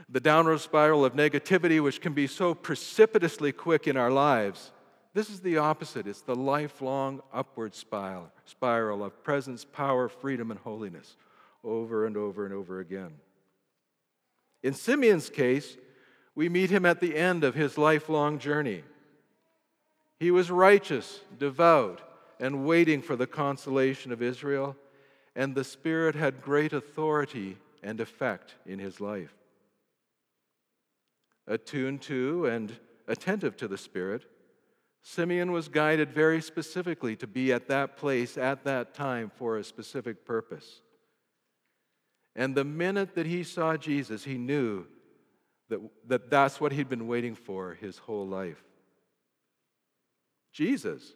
The 0.09 0.20
downward 0.20 0.59
spiral 0.59 1.04
of 1.04 1.14
negativity, 1.14 1.82
which 1.82 2.00
can 2.00 2.12
be 2.12 2.26
so 2.26 2.54
precipitously 2.54 3.52
quick 3.52 3.87
in 3.87 3.97
our 3.97 4.11
lives. 4.11 4.73
This 5.12 5.29
is 5.29 5.40
the 5.40 5.59
opposite. 5.59 6.07
It's 6.07 6.21
the 6.21 6.37
lifelong 6.37 7.21
upward 7.33 7.75
spiral, 7.75 8.31
of 9.05 9.23
presence, 9.25 9.64
power, 9.64 10.09
freedom, 10.09 10.50
and 10.50 10.61
holiness 10.61 11.17
over 11.64 12.07
and 12.07 12.17
over 12.17 12.45
and 12.45 12.55
over 12.55 12.81
again. 12.81 13.12
In 14.62 14.73
Simeon's 14.73 15.31
case, 15.31 15.76
we 16.35 16.49
meet 16.49 16.71
him 16.71 16.87
at 16.87 17.00
the 17.00 17.17
end 17.17 17.45
of 17.45 17.55
his 17.55 17.76
lifelong 17.76 18.38
journey. 18.38 18.85
He 20.19 20.31
was 20.31 20.50
righteous, 20.50 21.21
devout, 21.38 22.02
and 22.38 22.64
waiting 22.64 23.02
for 23.02 23.17
the 23.17 23.26
consolation 23.26 24.12
of 24.12 24.23
Israel, 24.23 24.76
and 25.35 25.55
the 25.55 25.64
Spirit 25.64 26.14
had 26.14 26.43
great 26.43 26.73
authority 26.73 27.57
and 27.83 28.00
effect 28.00 28.55
in 28.64 28.79
his 28.79 29.00
life. 29.00 29.35
Attuned 31.47 32.02
to 32.02 32.47
and 32.47 32.76
attentive 33.09 33.57
to 33.57 33.69
the 33.69 33.79
Spirit, 33.79 34.25
Simeon 35.02 35.52
was 35.52 35.69
guided 35.69 36.12
very 36.12 36.42
specifically 36.42 37.16
to 37.16 37.26
be 37.26 37.52
at 37.52 37.69
that 37.69 37.97
place 37.97 38.37
at 38.37 38.64
that 38.64 38.95
time 38.95 39.30
for 39.35 39.57
a 39.57 39.64
specific 39.64 40.25
purpose. 40.25 40.83
And 42.37 42.54
the 42.54 42.64
minute 42.64 43.14
that 43.14 43.26
he 43.26 43.42
saw 43.42 43.76
Jesus, 43.76 44.25
he 44.25 44.38
knew 44.38 44.87
that, 45.69 45.80
that 46.07 46.30
that's 46.30 46.61
what 46.61 46.73
he'd 46.73 46.88
been 46.88 47.07
waiting 47.07 47.35
for 47.35 47.75
his 47.75 47.99
whole 47.99 48.26
life. 48.26 48.62
Jesus 50.52 51.14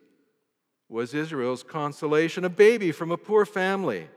was 0.88 1.14
Israel's 1.14 1.62
consolation, 1.62 2.44
a 2.44 2.50
baby 2.50 2.92
from 2.92 3.10
a 3.10 3.16
poor 3.16 3.44
family, 3.44 4.08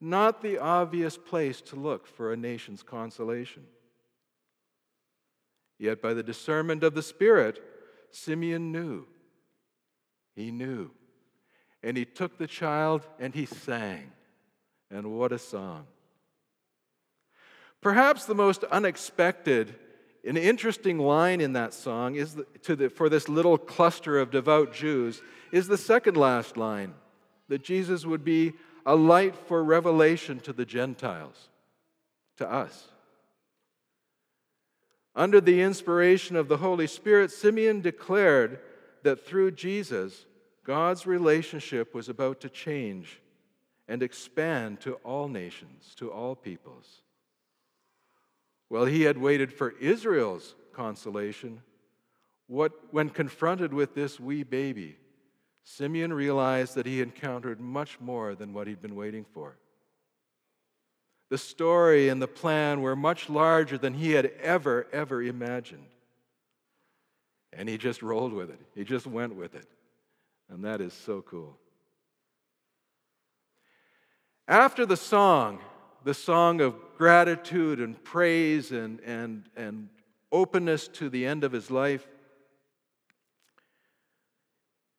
not 0.00 0.42
the 0.42 0.58
obvious 0.58 1.16
place 1.16 1.60
to 1.62 1.76
look 1.76 2.06
for 2.06 2.32
a 2.32 2.36
nation's 2.36 2.82
consolation. 2.82 3.64
Yet, 5.78 6.02
by 6.02 6.12
the 6.12 6.22
discernment 6.22 6.84
of 6.84 6.94
the 6.94 7.02
Spirit, 7.02 7.62
Simeon 8.12 8.72
knew. 8.72 9.06
He 10.34 10.50
knew. 10.50 10.90
And 11.82 11.96
he 11.96 12.04
took 12.04 12.38
the 12.38 12.46
child 12.46 13.06
and 13.18 13.34
he 13.34 13.46
sang. 13.46 14.12
And 14.90 15.12
what 15.16 15.32
a 15.32 15.38
song! 15.38 15.86
Perhaps 17.80 18.26
the 18.26 18.34
most 18.34 18.64
unexpected 18.64 19.74
an 20.24 20.36
interesting 20.36 20.98
line 20.98 21.40
in 21.40 21.54
that 21.54 21.72
song 21.72 22.14
is 22.14 22.34
the, 22.34 22.76
the, 22.76 22.90
for 22.90 23.08
this 23.08 23.28
little 23.28 23.56
cluster 23.56 24.18
of 24.18 24.30
devout 24.30 24.72
Jews 24.72 25.22
is 25.50 25.66
the 25.66 25.78
second 25.78 26.16
last 26.16 26.56
line 26.56 26.94
that 27.48 27.62
Jesus 27.62 28.04
would 28.04 28.24
be 28.24 28.52
a 28.84 28.94
light 28.94 29.34
for 29.34 29.64
revelation 29.64 30.38
to 30.40 30.52
the 30.52 30.66
Gentiles, 30.66 31.48
to 32.36 32.50
us. 32.50 32.88
Under 35.14 35.40
the 35.40 35.60
inspiration 35.60 36.36
of 36.36 36.48
the 36.48 36.58
Holy 36.58 36.86
Spirit, 36.86 37.30
Simeon 37.30 37.80
declared 37.80 38.60
that 39.02 39.26
through 39.26 39.52
Jesus, 39.52 40.26
God's 40.64 41.06
relationship 41.06 41.94
was 41.94 42.08
about 42.08 42.40
to 42.42 42.48
change 42.48 43.20
and 43.88 44.02
expand 44.02 44.80
to 44.80 44.94
all 44.96 45.26
nations, 45.28 45.94
to 45.96 46.12
all 46.12 46.36
peoples. 46.36 47.02
Well, 48.68 48.84
he 48.84 49.02
had 49.02 49.18
waited 49.18 49.52
for 49.52 49.74
Israel's 49.80 50.54
consolation. 50.72 51.62
What, 52.46 52.72
when 52.92 53.10
confronted 53.10 53.74
with 53.74 53.94
this 53.94 54.20
wee 54.20 54.44
baby, 54.44 54.96
Simeon 55.64 56.12
realized 56.12 56.76
that 56.76 56.86
he 56.86 57.00
encountered 57.00 57.60
much 57.60 57.98
more 58.00 58.36
than 58.36 58.52
what 58.52 58.68
he'd 58.68 58.80
been 58.80 58.94
waiting 58.94 59.24
for. 59.24 59.56
The 61.30 61.38
story 61.38 62.08
and 62.08 62.20
the 62.20 62.28
plan 62.28 62.82
were 62.82 62.96
much 62.96 63.30
larger 63.30 63.78
than 63.78 63.94
he 63.94 64.10
had 64.10 64.26
ever, 64.42 64.88
ever 64.92 65.22
imagined. 65.22 65.86
And 67.52 67.68
he 67.68 67.78
just 67.78 68.02
rolled 68.02 68.32
with 68.32 68.50
it, 68.50 68.60
he 68.74 68.84
just 68.84 69.06
went 69.06 69.34
with 69.36 69.54
it. 69.54 69.66
And 70.50 70.64
that 70.64 70.80
is 70.80 70.92
so 70.92 71.22
cool. 71.22 71.56
After 74.48 74.84
the 74.84 74.96
song, 74.96 75.60
the 76.02 76.14
song 76.14 76.60
of 76.60 76.74
gratitude 76.98 77.78
and 77.78 78.02
praise 78.02 78.72
and, 78.72 78.98
and, 79.00 79.44
and 79.56 79.88
openness 80.32 80.88
to 80.88 81.08
the 81.08 81.24
end 81.24 81.44
of 81.44 81.52
his 81.52 81.70
life, 81.70 82.08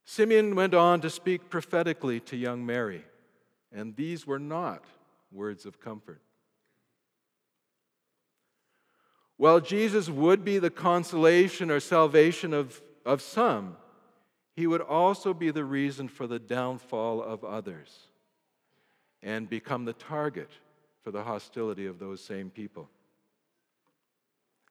Simeon 0.05 0.55
went 0.55 0.73
on 0.73 1.01
to 1.01 1.09
speak 1.09 1.49
prophetically 1.49 2.21
to 2.21 2.37
young 2.37 2.65
Mary, 2.65 3.03
and 3.73 3.97
these 3.97 4.25
were 4.25 4.39
not 4.39 4.85
words 5.31 5.65
of 5.65 5.79
comfort. 5.79 6.21
While 9.37 9.59
Jesus 9.59 10.07
would 10.07 10.45
be 10.45 10.59
the 10.59 10.69
consolation 10.69 11.71
or 11.71 11.79
salvation 11.79 12.53
of, 12.53 12.79
of 13.05 13.21
some, 13.21 13.75
he 14.55 14.67
would 14.67 14.81
also 14.81 15.33
be 15.33 15.49
the 15.49 15.65
reason 15.65 16.07
for 16.07 16.27
the 16.27 16.37
downfall 16.37 17.23
of 17.23 17.43
others 17.43 18.07
and 19.23 19.49
become 19.49 19.85
the 19.85 19.93
target 19.93 20.49
for 21.03 21.11
the 21.11 21.23
hostility 21.23 21.87
of 21.87 21.99
those 21.99 22.23
same 22.23 22.49
people. 22.49 22.89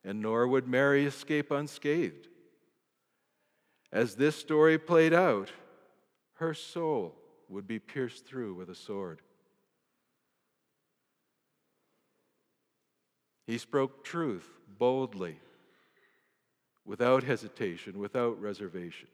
And 0.05 0.23
nor 0.23 0.47
would 0.47 0.69
Mary 0.69 1.05
escape 1.05 1.51
unscathed. 1.51 2.29
As 3.93 4.15
this 4.15 4.37
story 4.37 4.79
played 4.79 5.13
out, 5.13 5.51
her 6.35 6.55
soul 6.55 7.17
would 7.49 7.67
be 7.67 7.79
pierced 7.79 8.25
through 8.25 8.55
with 8.55 8.71
a 8.71 8.75
sword. 8.75 9.21
He 13.47 13.59
spoke 13.59 14.05
truth 14.05 14.49
boldly, 14.79 15.39
without 16.85 17.23
hesitation, 17.23 17.99
without 17.99 18.41
reservation. 18.41 19.09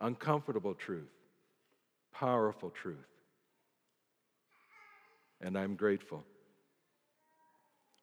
Uncomfortable 0.00 0.74
truth, 0.74 1.10
powerful 2.12 2.70
truth 2.70 3.06
and 5.42 5.58
I'm 5.58 5.74
grateful 5.74 6.24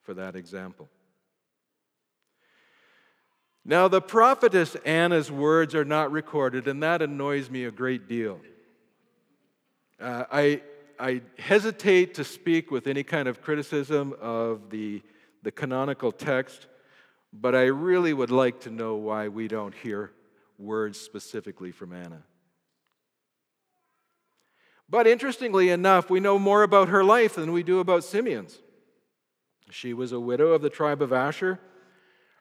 for 0.04 0.14
that 0.16 0.36
example. 0.36 0.90
Now, 3.66 3.88
the 3.88 4.02
prophetess 4.02 4.76
Anna's 4.86 5.32
words 5.32 5.76
are 5.76 5.86
not 5.86 6.12
recorded, 6.12 6.68
and 6.68 6.82
that 6.84 7.02
annoys 7.02 7.50
me 7.50 7.66
a 7.66 7.72
great 7.72 8.08
deal. 8.08 8.40
Uh, 10.00 10.24
I, 10.32 10.62
I 11.00 11.22
hesitate 11.38 12.16
to 12.16 12.26
speak 12.26 12.72
with 12.72 12.86
any 12.86 13.04
kind 13.04 13.30
of 13.30 13.42
criticism 13.42 14.14
of 14.20 14.70
the, 14.70 15.02
the 15.44 15.52
canonical 15.52 16.12
text, 16.12 16.68
but 17.32 17.56
I 17.56 17.66
really 17.66 18.12
would 18.12 18.32
like 18.32 18.60
to 18.62 18.70
know 18.70 18.96
why 18.96 19.30
we 19.30 19.48
don't 19.48 19.74
hear 19.74 20.12
words 20.58 21.00
specifically 21.00 21.72
from 21.72 21.94
Anna. 21.94 22.24
But 24.90 25.08
interestingly 25.08 25.70
enough, 25.70 26.10
we 26.10 26.20
know 26.20 26.38
more 26.38 26.64
about 26.64 26.90
her 26.90 27.04
life 27.04 27.36
than 27.36 27.54
we 27.54 27.64
do 27.64 27.80
about 27.80 28.04
Simeon's. 28.04 28.60
She 29.70 29.94
was 29.94 30.12
a 30.12 30.20
widow 30.20 30.48
of 30.48 30.62
the 30.62 30.70
tribe 30.70 31.02
of 31.02 31.14
Asher. 31.14 31.60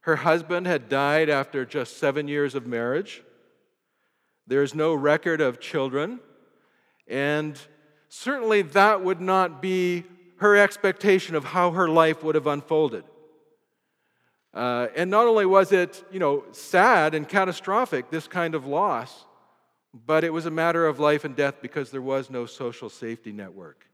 Her 0.00 0.16
husband 0.16 0.66
had 0.66 0.88
died 0.88 1.28
after 1.28 1.64
just 1.64 1.98
seven 1.98 2.26
years 2.26 2.56
of 2.56 2.66
marriage. 2.66 3.22
There's 4.46 4.74
no 4.74 4.94
record 4.94 5.40
of 5.40 5.60
children. 5.60 6.20
And 7.06 7.60
certainly 8.08 8.62
that 8.62 9.02
would 9.02 9.20
not 9.20 9.62
be 9.62 10.04
her 10.38 10.56
expectation 10.56 11.34
of 11.34 11.44
how 11.44 11.72
her 11.72 11.88
life 11.88 12.22
would 12.22 12.34
have 12.34 12.46
unfolded. 12.46 13.04
Uh, 14.54 14.88
and 14.96 15.10
not 15.10 15.26
only 15.26 15.46
was 15.46 15.72
it, 15.72 16.04
you 16.10 16.18
know, 16.18 16.44
sad 16.52 17.14
and 17.14 17.28
catastrophic, 17.28 18.10
this 18.10 18.26
kind 18.26 18.54
of 18.54 18.66
loss, 18.66 19.26
but 20.06 20.24
it 20.24 20.32
was 20.32 20.46
a 20.46 20.50
matter 20.50 20.86
of 20.86 20.98
life 20.98 21.24
and 21.24 21.36
death 21.36 21.56
because 21.60 21.90
there 21.90 22.02
was 22.02 22.30
no 22.30 22.46
social 22.46 22.88
safety 22.88 23.32
network. 23.32 23.86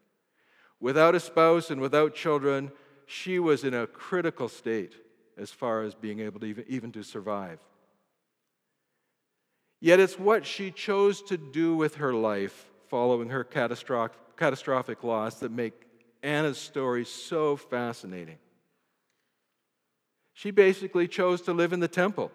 Without 0.80 1.14
a 1.14 1.20
spouse 1.20 1.70
and 1.70 1.80
without 1.80 2.14
children, 2.14 2.70
she 3.06 3.38
was 3.38 3.64
in 3.64 3.74
a 3.74 3.86
critical 3.86 4.48
state 4.48 4.94
as 5.36 5.50
far 5.50 5.82
as 5.82 5.94
being 5.94 6.20
able 6.20 6.40
to 6.40 6.46
even, 6.46 6.64
even 6.68 6.92
to 6.92 7.02
survive. 7.02 7.58
Yet 9.80 10.00
it's 10.00 10.18
what 10.18 10.46
she 10.46 10.70
chose 10.70 11.22
to 11.22 11.36
do 11.36 11.76
with 11.76 11.96
her 11.96 12.12
life 12.12 12.70
following 12.88 13.30
her 13.30 13.44
catastrophic, 13.44 15.04
loss 15.04 15.36
that 15.40 15.50
make 15.50 15.74
Anna's 16.22 16.58
story 16.58 17.04
so 17.04 17.56
fascinating. 17.56 18.38
She 20.32 20.50
basically 20.50 21.06
chose 21.06 21.42
to 21.42 21.52
live 21.52 21.72
in 21.72 21.80
the 21.80 21.88
temple, 21.88 22.32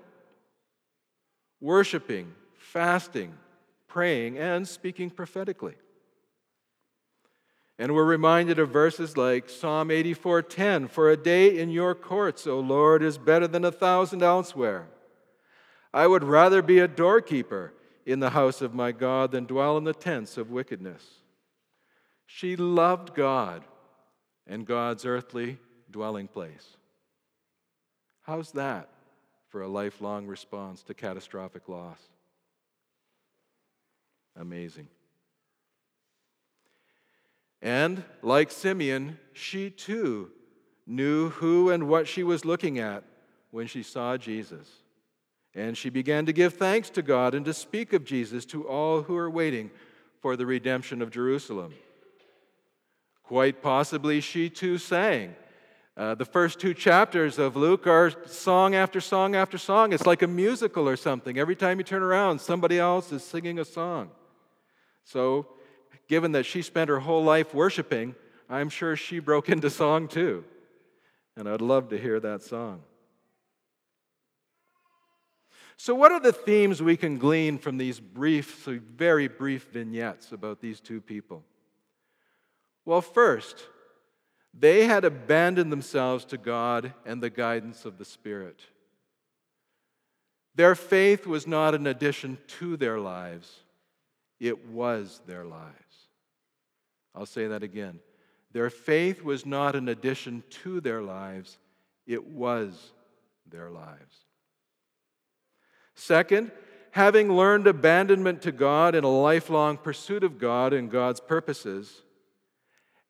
worshiping, 1.60 2.34
fasting, 2.58 3.34
praying, 3.88 4.38
and 4.38 4.68
speaking 4.68 5.10
prophetically. 5.10 5.76
And 7.78 7.96
we're 7.96 8.04
reminded 8.04 8.60
of 8.60 8.70
verses 8.70 9.18
like 9.18 9.50
Psalm 9.50 9.90
84:10, 9.90 10.88
"For 10.88 11.10
a 11.10 11.18
day 11.18 11.58
in 11.58 11.70
your 11.70 11.96
courts, 11.96 12.46
O 12.46 12.60
Lord, 12.60 13.02
is 13.02 13.18
better 13.18 13.48
than 13.48 13.64
a 13.64 13.72
thousand 13.72 14.22
elsewhere. 14.22 14.90
I 15.94 16.06
would 16.06 16.24
rather 16.24 16.62
be 16.62 16.80
a 16.80 16.88
doorkeeper 16.88 17.74
in 18.12 18.20
the 18.20 18.32
house 18.32 18.62
of 18.62 18.74
my 18.74 18.92
God 18.92 19.32
than 19.32 19.46
dwell 19.46 19.78
in 19.78 19.84
the 19.84 19.94
tents 19.94 20.38
of 20.38 20.52
wickedness." 20.52 21.22
She 22.26 22.56
loved 22.56 23.14
God 23.16 23.66
and 24.46 24.66
God's 24.66 25.06
earthly 25.06 25.60
dwelling 25.90 26.28
place. 26.28 26.78
How's 28.22 28.52
that 28.52 28.90
for 29.48 29.62
a 29.62 29.68
lifelong 29.68 30.28
response 30.28 30.84
to 30.84 30.94
catastrophic 30.94 31.68
loss? 31.68 32.00
Amazing. 34.36 34.88
And 37.62 38.06
like 38.22 38.52
Simeon, 38.52 39.20
she 39.34 39.70
too 39.70 40.32
knew 40.86 41.30
who 41.30 41.70
and 41.70 41.90
what 41.90 42.08
she 42.08 42.24
was 42.24 42.46
looking 42.46 42.80
at 42.80 43.04
when 43.52 43.68
she 43.68 43.84
saw 43.84 44.18
Jesus. 44.18 44.84
And 45.60 45.78
she 45.78 45.90
began 45.90 46.26
to 46.26 46.34
give 46.34 46.54
thanks 46.54 46.90
to 46.92 47.02
God 47.02 47.36
and 47.36 47.46
to 47.46 47.54
speak 47.54 47.94
of 47.94 48.06
Jesus 48.06 48.46
to 48.46 48.68
all 48.68 49.04
who 49.04 49.18
are 49.18 49.30
waiting 49.30 49.72
for 50.22 50.36
the 50.36 50.46
redemption 50.46 51.02
of 51.02 51.12
Jerusalem. 51.12 51.74
Quite 53.24 53.62
possibly, 53.62 54.22
she 54.22 54.50
too 54.50 54.78
sang 54.78 55.36
uh, 56.00 56.16
the 56.16 56.24
first 56.24 56.62
two 56.62 56.74
chapters 56.74 57.38
of 57.38 57.58
Luke 57.58 57.86
are 57.86 58.14
song 58.26 58.74
after 58.74 59.02
song 59.02 59.36
after 59.36 59.58
song. 59.58 59.92
It's 59.92 60.06
like 60.06 60.22
a 60.22 60.28
musical 60.28 60.88
or 60.88 60.96
something. 60.96 61.38
Every 61.38 61.58
time 61.58 61.78
you 61.78 61.84
turn 61.84 62.04
around, 62.04 62.40
somebody 62.40 62.80
else 62.80 63.12
is 63.12 63.22
singing 63.22 63.60
a 63.60 63.66
song. 63.66 64.10
So, 65.04 65.48
given 66.08 66.32
that 66.32 66.46
she 66.46 66.62
spent 66.62 66.90
her 66.90 67.02
whole 67.02 67.26
life 67.26 67.54
worshiping, 67.54 68.16
I'm 68.50 68.70
sure 68.70 68.96
she 68.96 69.20
broke 69.20 69.50
into 69.50 69.70
song 69.70 70.08
too. 70.08 70.46
And 71.36 71.50
I'd 71.50 71.60
love 71.60 71.90
to 71.90 71.98
hear 71.98 72.22
that 72.22 72.44
song. 72.44 72.82
So, 75.82 75.96
what 75.96 76.12
are 76.12 76.20
the 76.20 76.34
themes 76.34 76.84
we 76.84 76.98
can 76.98 77.18
glean 77.18 77.58
from 77.58 77.78
these 77.78 78.02
brief, 78.02 78.66
very 78.66 79.30
brief 79.30 79.70
vignettes 79.72 80.34
about 80.34 80.60
these 80.60 80.82
two 80.82 81.00
people? 81.00 81.42
Well, 82.84 83.00
first, 83.00 83.64
they 84.54 84.88
had 84.88 85.06
abandoned 85.06 85.72
themselves 85.72 86.26
to 86.26 86.38
God 86.38 86.94
and 87.06 87.24
the 87.24 87.30
guidance 87.30 87.86
of 87.86 87.98
the 87.98 88.04
Spirit. 88.04 88.60
Their 90.54 90.76
faith 90.76 91.26
was 91.26 91.48
not 91.48 91.74
an 91.74 91.88
addition 91.88 92.40
to 92.60 92.76
their 92.76 93.00
lives, 93.00 93.50
it 94.38 94.68
was 94.68 95.22
their 95.28 95.46
lives. 95.46 96.10
I'll 97.16 97.26
say 97.26 97.48
that 97.48 97.64
again. 97.64 98.02
Their 98.52 98.70
faith 98.70 99.24
was 99.24 99.46
not 99.46 99.78
an 99.78 99.88
addition 99.88 100.44
to 100.64 100.82
their 100.82 101.02
lives, 101.02 101.58
it 102.06 102.28
was 102.28 102.92
their 103.50 103.70
lives. 103.70 104.26
Second, 106.00 106.52
having 106.92 107.30
learned 107.30 107.68
abandonment 107.68 108.42
to 108.44 108.54
God 108.54 108.96
and 108.96 109.04
a 109.04 109.10
lifelong 109.10 109.76
pursuit 109.76 110.24
of 110.24 110.40
God 110.40 110.72
and 110.72 110.90
God's 110.90 111.20
purposes, 111.20 112.04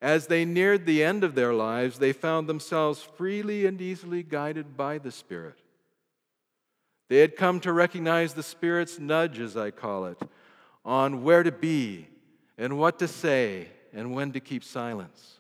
as 0.02 0.25
they 0.25 0.43
neared 0.43 0.88
the 0.88 1.04
end 1.04 1.23
of 1.23 1.36
their 1.36 1.54
lives, 1.54 1.99
they 1.99 2.13
found 2.13 2.49
themselves 2.49 3.04
freely 3.15 3.67
and 3.67 3.80
easily 3.80 4.23
guided 4.23 4.75
by 4.75 4.97
the 4.97 5.12
Spirit. 5.12 5.60
They 7.10 7.17
had 7.17 7.36
come 7.36 7.60
to 7.60 7.73
recognize 7.73 8.34
the 8.34 8.41
Spirit's 8.41 8.97
nudge, 8.97 9.39
as 9.39 9.56
I 9.56 9.69
call 9.69 10.06
it, 10.06 10.17
on 10.84 11.23
where 11.23 11.43
to 11.43 11.52
be 11.52 12.08
and 12.58 12.80
what 12.80 12.97
to 12.99 13.08
say 13.08 13.67
and 13.93 14.15
when 14.15 14.32
to 14.32 14.39
keep 14.39 14.63
silence. 14.63 15.39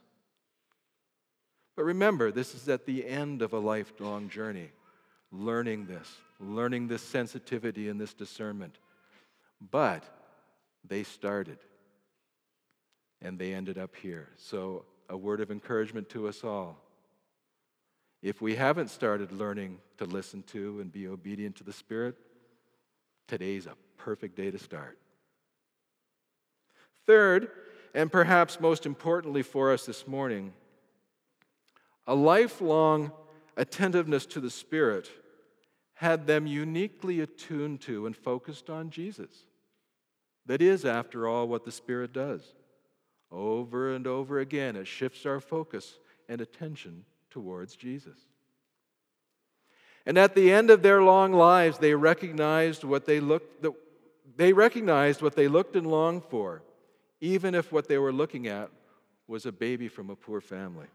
But 1.75 1.85
remember, 1.85 2.31
this 2.31 2.53
is 2.53 2.69
at 2.69 2.85
the 2.85 3.07
end 3.07 3.41
of 3.41 3.53
a 3.53 3.59
lifelong 3.59 4.29
journey, 4.29 4.69
learning 5.31 5.87
this, 5.87 6.09
learning 6.39 6.87
this 6.87 7.01
sensitivity 7.01 7.89
and 7.89 7.99
this 7.99 8.13
discernment. 8.13 8.77
But 9.71 10.03
they 10.87 11.03
started 11.03 11.59
and 13.21 13.37
they 13.37 13.53
ended 13.53 13.77
up 13.77 13.95
here. 13.95 14.29
So, 14.37 14.85
a 15.09 15.17
word 15.17 15.41
of 15.41 15.51
encouragement 15.51 16.07
to 16.09 16.27
us 16.27 16.43
all. 16.43 16.77
If 18.21 18.41
we 18.41 18.55
haven't 18.55 18.89
started 18.89 19.31
learning 19.31 19.79
to 19.97 20.05
listen 20.05 20.43
to 20.43 20.79
and 20.79 20.91
be 20.91 21.07
obedient 21.07 21.55
to 21.57 21.63
the 21.63 21.73
Spirit, 21.73 22.15
today's 23.27 23.65
a 23.65 23.73
perfect 23.97 24.35
day 24.35 24.51
to 24.51 24.59
start. 24.59 24.97
Third, 27.05 27.49
and 27.93 28.11
perhaps 28.11 28.59
most 28.59 28.85
importantly 28.85 29.41
for 29.41 29.73
us 29.73 29.85
this 29.85 30.07
morning, 30.07 30.53
a 32.05 32.13
lifelong 32.13 33.11
attentiveness 33.57 34.25
to 34.27 34.39
the 34.39 34.49
Spirit 34.49 35.09
had 35.99 36.27
them 36.27 36.47
uniquely 36.47 37.19
attuned 37.19 37.81
to 37.81 38.05
and 38.05 38.15
focused 38.15 38.69
on 38.69 38.89
Jesus. 38.89 39.43
That 40.45 40.61
is, 40.61 40.85
after 40.85 41.27
all, 41.27 41.45
what 41.45 41.65
the 41.65 41.73
Spirit 41.73 42.13
does. 42.13 42.53
Over 43.29 43.93
and 43.93 44.07
over 44.07 44.39
again, 44.39 44.77
it 44.77 44.87
shifts 44.87 45.25
our 45.25 45.41
focus 45.41 45.99
and 46.29 46.39
attention 46.39 47.03
towards 47.29 47.75
Jesus. 47.75 48.17
And 50.05 50.17
at 50.17 50.35
the 50.35 50.53
end 50.53 50.69
of 50.69 50.83
their 50.83 51.03
long 51.03 51.33
lives, 51.33 51.79
they 51.79 51.93
recognized 51.93 52.85
what 52.85 53.05
they 53.05 53.19
looked 53.19 53.65
they 54.37 54.53
recognized 54.53 55.21
what 55.21 55.35
they 55.35 55.49
looked 55.49 55.75
and 55.75 55.85
longed 55.85 56.23
for, 56.29 56.61
even 57.19 57.53
if 57.53 57.73
what 57.73 57.89
they 57.89 57.97
were 57.97 58.13
looking 58.13 58.47
at 58.47 58.69
was 59.27 59.45
a 59.45 59.51
baby 59.51 59.89
from 59.89 60.09
a 60.09 60.15
poor 60.15 60.39
family. 60.39 60.87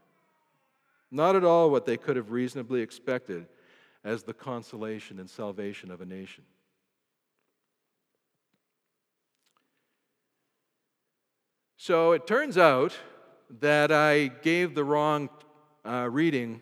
Not 1.11 1.37
at 1.37 1.45
all 1.45 1.69
what 1.69 1.85
they 1.85 1.99
could 1.99 2.17
have 2.17 2.31
reasonably 2.31 2.81
expected 2.81 3.45
as 4.05 4.23
the 4.23 4.35
consolation 4.35 5.19
and 5.19 5.29
salvation 5.29 5.90
of 5.90 6.01
a 6.01 6.05
nation. 6.05 6.45
So 11.77 12.12
it 12.12 12.27
turns 12.27 12.57
out 12.57 12.97
that 13.61 13.93
I 13.93 14.29
gave 14.29 14.75
the 14.75 14.85
wrong 14.85 15.29
uh, 15.85 16.09
reading 16.11 16.61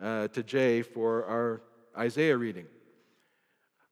uh, 0.00 0.28
to 0.28 0.42
Jay 0.42 0.82
for 0.82 1.24
our 1.24 1.62
Isaiah 1.96 2.36
reading. 2.36 2.66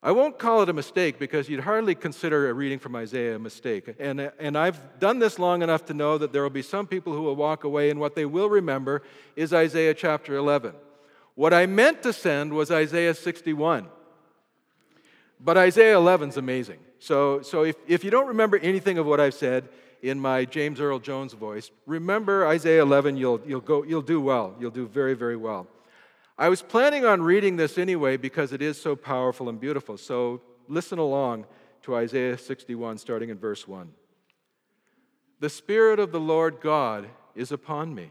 I 0.03 0.13
won't 0.13 0.39
call 0.39 0.63
it 0.63 0.69
a 0.69 0.75
mistake 0.75 1.19
because 1.19 1.49
you'd 1.49 1.61
hardly 1.61 1.95
consider 1.95 2.51
a 2.51 2.53
reading 2.53 2.79
from 2.79 2.95
Isaiah 2.95 3.37
a 3.37 3.39
mistake. 3.39 3.95
And, 3.99 4.31
and 4.39 4.57
I've 4.57 4.99
done 4.99 5.19
this 5.19 5.39
long 5.39 5.63
enough 5.63 5.87
to 5.87 5.95
know 5.95 6.19
that 6.19 6.31
there 6.31 6.43
will 6.43 6.51
be 6.51 6.61
some 6.61 6.87
people 6.87 7.15
who 7.15 7.23
will 7.23 7.37
walk 7.37 7.65
away 7.65 7.89
and 7.89 7.99
what 7.99 8.15
they 8.15 8.27
will 8.27 8.51
remember 8.51 9.03
is 9.35 9.55
Isaiah 9.55 9.95
chapter 9.95 10.37
11. 10.37 10.75
What 11.35 11.53
I 11.53 11.67
meant 11.67 12.03
to 12.03 12.13
send 12.13 12.53
was 12.53 12.71
Isaiah 12.71 13.15
61. 13.15 13.89
But 15.41 15.59
Isaiah 15.59 15.97
11 15.97 16.31
is 16.31 16.37
amazing. 16.37 16.79
So, 16.99 17.43
so 17.43 17.65
if, 17.65 17.77
if 17.87 18.05
you 18.05 18.11
don't 18.11 18.29
remember 18.29 18.57
anything 18.59 18.99
of 18.99 19.07
what 19.07 19.21
I've 19.21 19.35
said, 19.35 19.69
in 20.05 20.21
my 20.21 20.45
James 20.45 20.81
Earl 20.81 20.99
Jones 20.99 21.33
voice, 21.33 21.71
remember 21.87 22.47
Isaiah 22.47 22.83
11, 22.83 23.17
you'll, 23.17 23.41
you'll, 23.47 23.63
go, 23.63 23.83
you'll 23.85 24.03
do 24.03 24.21
well. 24.21 24.55
You'll 24.61 24.71
do 24.71 24.87
very, 24.87 25.15
very 25.15 25.37
well. 25.37 25.67
I 26.37 26.51
was 26.51 26.61
planning 26.61 27.07
on 27.07 27.23
reading 27.23 27.57
this 27.57 27.79
anyway 27.79 28.19
because 28.19 28.53
it 28.53 28.61
is 28.61 28.81
so 28.81 28.97
powerful 28.97 29.49
and 29.49 29.59
beautiful. 29.59 29.97
So 29.97 30.43
listen 30.69 30.99
along 30.99 31.47
to 31.83 31.97
Isaiah 31.97 32.37
61, 32.37 32.99
starting 32.99 33.31
in 33.31 33.39
verse 33.39 33.67
1. 33.67 33.93
The 35.41 35.49
Spirit 35.49 35.99
of 35.99 36.13
the 36.13 36.21
Lord 36.21 36.61
God 36.61 37.09
is 37.35 37.51
upon 37.51 37.95
me, 37.95 38.11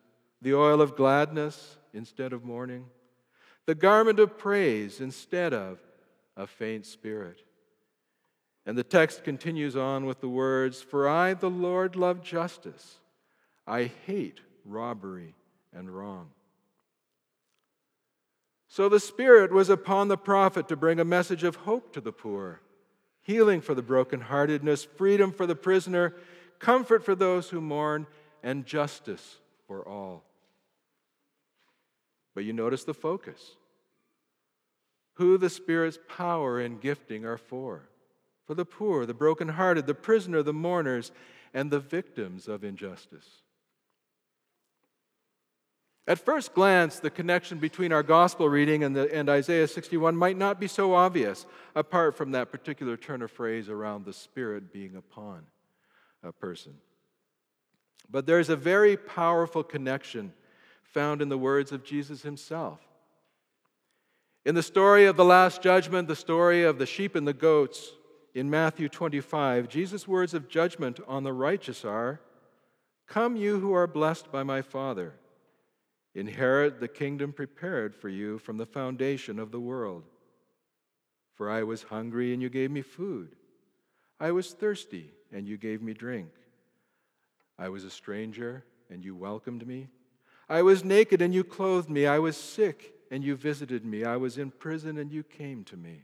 the 0.41 0.53
oil 0.53 0.81
of 0.81 0.95
gladness 0.95 1.77
instead 1.93 2.33
of 2.33 2.43
mourning, 2.43 2.85
the 3.65 3.75
garment 3.75 4.19
of 4.19 4.37
praise 4.37 4.99
instead 4.99 5.53
of 5.53 5.79
a 6.35 6.47
faint 6.47 6.85
spirit 6.85 7.43
and 8.65 8.77
the 8.77 8.83
text 8.83 9.23
continues 9.23 9.75
on 9.75 10.05
with 10.05 10.21
the 10.21 10.29
words 10.29 10.81
For 10.81 11.07
I, 11.07 11.33
the 11.33 11.49
Lord, 11.49 11.95
love 11.95 12.21
justice. 12.21 12.99
I 13.65 13.91
hate 14.05 14.39
robbery 14.65 15.35
and 15.73 15.89
wrong. 15.89 16.29
So 18.67 18.87
the 18.87 18.99
Spirit 18.99 19.51
was 19.51 19.69
upon 19.69 20.07
the 20.07 20.17
prophet 20.17 20.67
to 20.69 20.75
bring 20.75 20.99
a 20.99 21.05
message 21.05 21.43
of 21.43 21.57
hope 21.57 21.91
to 21.93 22.01
the 22.01 22.13
poor, 22.13 22.61
healing 23.21 23.61
for 23.61 23.75
the 23.75 23.83
brokenheartedness, 23.83 24.87
freedom 24.95 25.31
for 25.31 25.45
the 25.45 25.55
prisoner, 25.55 26.15
comfort 26.59 27.03
for 27.03 27.15
those 27.15 27.49
who 27.49 27.59
mourn, 27.59 28.07
and 28.43 28.65
justice 28.65 29.39
for 29.67 29.87
all. 29.87 30.23
But 32.33 32.43
you 32.45 32.53
notice 32.53 32.83
the 32.83 32.93
focus 32.93 33.55
who 35.15 35.37
the 35.37 35.49
Spirit's 35.49 35.99
power 36.07 36.59
and 36.59 36.81
gifting 36.81 37.25
are 37.25 37.37
for 37.37 37.89
for 38.51 38.55
the 38.55 38.65
poor, 38.65 39.05
the 39.05 39.13
brokenhearted, 39.13 39.87
the 39.87 39.93
prisoner, 39.93 40.43
the 40.43 40.51
mourners, 40.51 41.13
and 41.53 41.71
the 41.71 41.79
victims 41.79 42.49
of 42.49 42.65
injustice. 42.65 43.43
At 46.05 46.19
first 46.19 46.53
glance, 46.53 46.99
the 46.99 47.09
connection 47.09 47.59
between 47.59 47.93
our 47.93 48.03
gospel 48.03 48.49
reading 48.49 48.83
and, 48.83 48.93
the, 48.93 49.13
and, 49.13 49.29
Isaiah 49.29 49.69
61 49.69 50.17
might 50.17 50.37
not 50.37 50.59
be 50.59 50.67
so 50.67 50.93
obvious, 50.93 51.45
apart 51.75 52.17
from 52.17 52.31
that 52.31 52.51
particular 52.51 52.97
turn 52.97 53.21
of 53.21 53.31
phrase 53.31 53.69
around 53.69 54.03
the 54.03 54.11
Spirit 54.11 54.73
being 54.73 54.97
upon 54.97 55.43
a 56.21 56.33
person. 56.33 56.73
But 58.09 58.25
there's 58.25 58.49
a 58.49 58.57
very 58.57 58.97
powerful 58.97 59.63
connection 59.63 60.33
found 60.91 61.21
in 61.21 61.29
the 61.29 61.37
words 61.37 61.71
of 61.71 61.83
Jesus 61.83 62.21
himself. 62.21 62.79
In 64.45 64.55
the 64.55 64.63
story 64.63 65.05
of 65.05 65.17
the 65.17 65.25
Last 65.25 65.61
Judgment, 65.61 66.07
the 66.07 66.15
story 66.15 66.63
of 66.63 66.79
the 66.79 66.85
sheep 66.85 67.15
and 67.15 67.27
the 67.27 67.33
goats, 67.33 67.91
in 68.33 68.49
Matthew 68.49 68.87
25, 68.87 69.67
Jesus' 69.67 70.07
words 70.07 70.33
of 70.33 70.47
judgment 70.47 70.99
on 71.07 71.23
the 71.23 71.33
righteous 71.33 71.83
are 71.83 72.21
Come, 73.07 73.35
you 73.35 73.59
who 73.59 73.73
are 73.73 73.87
blessed 73.87 74.31
by 74.31 74.43
my 74.43 74.61
Father, 74.61 75.13
inherit 76.15 76.79
the 76.79 76.87
kingdom 76.87 77.33
prepared 77.33 77.93
for 77.93 78.07
you 78.07 78.39
from 78.39 78.57
the 78.57 78.65
foundation 78.65 79.37
of 79.37 79.51
the 79.51 79.59
world. 79.59 80.03
For 81.35 81.49
I 81.49 81.63
was 81.63 81.83
hungry, 81.83 82.33
and 82.33 82.41
you 82.41 82.49
gave 82.49 82.71
me 82.71 82.81
food. 82.81 83.35
I 84.19 84.31
was 84.31 84.53
thirsty, 84.53 85.11
and 85.31 85.45
you 85.47 85.57
gave 85.57 85.81
me 85.81 85.93
drink. 85.93 86.29
I 87.59 87.69
was 87.69 87.83
a 87.83 87.89
stranger, 87.89 88.63
and 88.89 89.03
you 89.03 89.13
welcomed 89.15 89.67
me. 89.67 89.89
I 90.51 90.63
was 90.63 90.83
naked, 90.83 91.21
and 91.21 91.33
you 91.33 91.45
clothed 91.45 91.89
me. 91.89 92.05
I 92.05 92.19
was 92.19 92.35
sick, 92.35 92.93
and 93.09 93.23
you 93.23 93.37
visited 93.37 93.85
me. 93.85 94.03
I 94.03 94.17
was 94.17 94.37
in 94.37 94.51
prison, 94.51 94.97
and 94.97 95.09
you 95.09 95.23
came 95.23 95.63
to 95.63 95.77
me. 95.77 96.03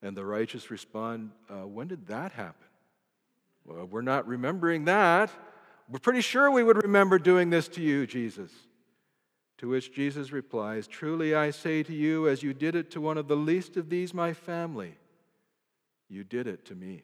And 0.00 0.16
the 0.16 0.24
righteous 0.24 0.70
respond, 0.70 1.32
uh, 1.50 1.66
When 1.66 1.88
did 1.88 2.06
that 2.06 2.32
happen? 2.32 2.66
Well, 3.66 3.84
we're 3.84 4.00
not 4.00 4.26
remembering 4.26 4.86
that. 4.86 5.30
We're 5.90 5.98
pretty 5.98 6.22
sure 6.22 6.50
we 6.50 6.64
would 6.64 6.82
remember 6.82 7.18
doing 7.18 7.50
this 7.50 7.68
to 7.68 7.82
you, 7.82 8.06
Jesus. 8.06 8.50
To 9.58 9.68
which 9.68 9.92
Jesus 9.92 10.32
replies, 10.32 10.86
Truly 10.86 11.34
I 11.34 11.50
say 11.50 11.82
to 11.82 11.94
you, 11.94 12.26
as 12.26 12.42
you 12.42 12.54
did 12.54 12.74
it 12.74 12.90
to 12.92 13.02
one 13.02 13.18
of 13.18 13.28
the 13.28 13.36
least 13.36 13.76
of 13.76 13.90
these, 13.90 14.14
my 14.14 14.32
family, 14.32 14.94
you 16.08 16.24
did 16.24 16.46
it 16.46 16.64
to 16.66 16.74
me. 16.74 17.02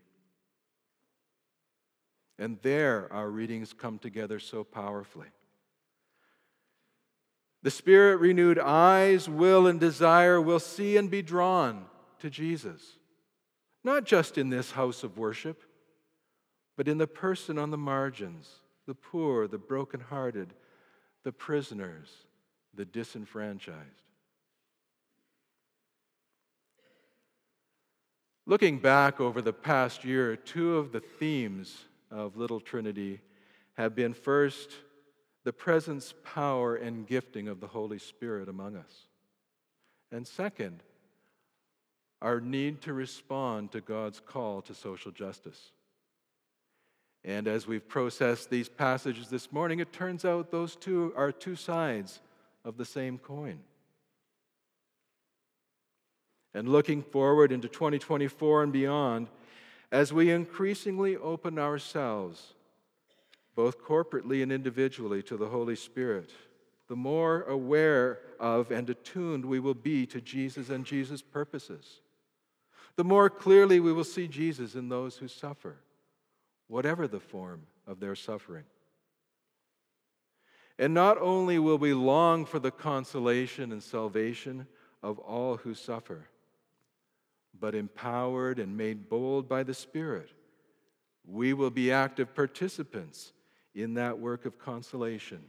And 2.38 2.58
there 2.62 3.12
our 3.12 3.28
readings 3.28 3.74
come 3.74 3.98
together 3.98 4.38
so 4.38 4.64
powerfully. 4.64 5.28
The 7.64 7.70
Spirit 7.70 8.18
renewed 8.18 8.58
eyes, 8.58 9.26
will, 9.26 9.66
and 9.66 9.80
desire 9.80 10.38
will 10.38 10.60
see 10.60 10.98
and 10.98 11.10
be 11.10 11.22
drawn 11.22 11.86
to 12.18 12.28
Jesus, 12.28 12.98
not 13.82 14.04
just 14.04 14.36
in 14.36 14.50
this 14.50 14.72
house 14.72 15.02
of 15.02 15.16
worship, 15.16 15.62
but 16.76 16.88
in 16.88 16.98
the 16.98 17.06
person 17.06 17.58
on 17.58 17.70
the 17.70 17.78
margins, 17.78 18.50
the 18.86 18.94
poor, 18.94 19.48
the 19.48 19.56
brokenhearted, 19.56 20.52
the 21.22 21.32
prisoners, 21.32 22.10
the 22.74 22.84
disenfranchised. 22.84 23.78
Looking 28.44 28.78
back 28.78 29.22
over 29.22 29.40
the 29.40 29.54
past 29.54 30.04
year, 30.04 30.36
two 30.36 30.76
of 30.76 30.92
the 30.92 31.00
themes 31.00 31.86
of 32.10 32.36
Little 32.36 32.60
Trinity 32.60 33.22
have 33.78 33.94
been 33.94 34.12
first, 34.12 34.70
the 35.44 35.52
presence, 35.52 36.14
power, 36.24 36.74
and 36.74 37.06
gifting 37.06 37.48
of 37.48 37.60
the 37.60 37.66
Holy 37.66 37.98
Spirit 37.98 38.48
among 38.48 38.76
us. 38.76 39.06
And 40.10 40.26
second, 40.26 40.82
our 42.22 42.40
need 42.40 42.80
to 42.82 42.94
respond 42.94 43.72
to 43.72 43.80
God's 43.80 44.20
call 44.20 44.62
to 44.62 44.74
social 44.74 45.12
justice. 45.12 45.72
And 47.22 47.46
as 47.46 47.66
we've 47.66 47.86
processed 47.86 48.50
these 48.50 48.68
passages 48.68 49.28
this 49.28 49.52
morning, 49.52 49.80
it 49.80 49.92
turns 49.92 50.24
out 50.24 50.50
those 50.50 50.76
two 50.76 51.12
are 51.16 51.32
two 51.32 51.56
sides 51.56 52.20
of 52.64 52.76
the 52.76 52.84
same 52.84 53.18
coin. 53.18 53.60
And 56.54 56.68
looking 56.68 57.02
forward 57.02 57.50
into 57.50 57.68
2024 57.68 58.62
and 58.62 58.72
beyond, 58.72 59.28
as 59.90 60.12
we 60.12 60.30
increasingly 60.30 61.16
open 61.16 61.58
ourselves, 61.58 62.54
both 63.54 63.82
corporately 63.82 64.42
and 64.42 64.52
individually, 64.52 65.22
to 65.24 65.36
the 65.36 65.48
Holy 65.48 65.76
Spirit, 65.76 66.30
the 66.88 66.96
more 66.96 67.42
aware 67.42 68.20
of 68.38 68.70
and 68.70 68.90
attuned 68.90 69.44
we 69.44 69.60
will 69.60 69.74
be 69.74 70.06
to 70.06 70.20
Jesus 70.20 70.70
and 70.70 70.84
Jesus' 70.84 71.22
purposes 71.22 72.00
the 72.96 73.04
more 73.04 73.28
clearly 73.28 73.80
we 73.80 73.92
will 73.92 74.04
see 74.04 74.28
Jesus 74.28 74.74
in 74.74 74.88
those 74.88 75.16
who 75.16 75.28
suffer, 75.28 75.76
whatever 76.68 77.08
the 77.08 77.20
form 77.20 77.62
of 77.86 78.00
their 78.00 78.14
suffering. 78.14 78.64
And 80.78 80.94
not 80.94 81.18
only 81.18 81.58
will 81.58 81.78
we 81.78 81.92
long 81.92 82.44
for 82.44 82.58
the 82.58 82.70
consolation 82.70 83.72
and 83.72 83.82
salvation 83.82 84.66
of 85.02 85.18
all 85.18 85.56
who 85.56 85.74
suffer, 85.74 86.28
but 87.58 87.74
empowered 87.74 88.58
and 88.58 88.76
made 88.76 89.08
bold 89.08 89.48
by 89.48 89.62
the 89.62 89.74
Spirit, 89.74 90.30
we 91.26 91.52
will 91.52 91.70
be 91.70 91.92
active 91.92 92.34
participants 92.34 93.32
in 93.74 93.94
that 93.94 94.18
work 94.18 94.44
of 94.46 94.58
consolation 94.58 95.40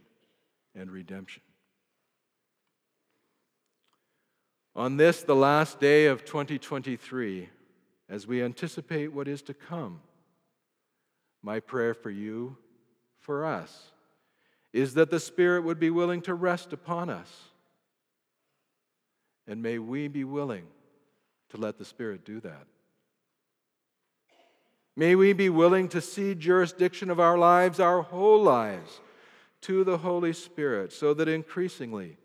and 0.74 0.92
redemption. 0.92 1.42
On 4.76 4.98
this, 4.98 5.24
the 5.24 5.36
last 5.36 5.80
day 5.80 6.06
of 6.08 6.26
2023, 6.26 7.50
as 8.10 8.28
we 8.28 8.44
anticipate 8.44 9.14
what 9.14 9.28
is 9.28 9.42
to 9.44 9.54
come, 9.54 10.02
my 11.42 11.60
prayer 11.60 11.94
for 11.94 12.10
you, 12.10 12.58
for 13.20 13.46
us, 13.46 13.92
is 14.74 14.96
that 14.96 15.10
the 15.10 15.20
Spirit 15.20 15.64
would 15.64 15.80
be 15.80 15.90
willing 15.90 16.22
to 16.24 16.34
rest 16.34 16.74
upon 16.74 17.10
us. 17.10 17.32
And 19.48 19.62
may 19.62 19.80
we 19.80 20.08
be 20.10 20.24
willing 20.24 20.66
to 21.50 21.58
let 21.58 21.78
the 21.78 21.86
Spirit 21.86 22.26
do 22.26 22.42
that. 22.42 22.68
May 24.96 25.16
we 25.16 25.34
be 25.34 25.50
willing 25.50 25.90
to 25.90 26.02
cede 26.02 26.40
jurisdiction 26.40 27.10
of 27.10 27.20
our 27.20 27.38
lives, 27.38 27.80
our 27.80 28.02
whole 28.02 28.42
lives, 28.42 29.02
to 29.62 29.84
the 29.84 29.98
Holy 29.98 30.32
Spirit, 30.32 30.94
so 30.94 31.14
that 31.14 31.28
increasingly 31.28 32.18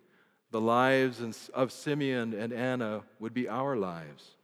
the 0.50 0.60
lives 0.60 1.50
of 1.54 1.72
Simeon 1.72 2.32
and 2.32 2.52
Anna 2.52 3.02
would 3.18 3.34
be 3.34 3.48
our 3.48 3.76
lives. 3.76 4.36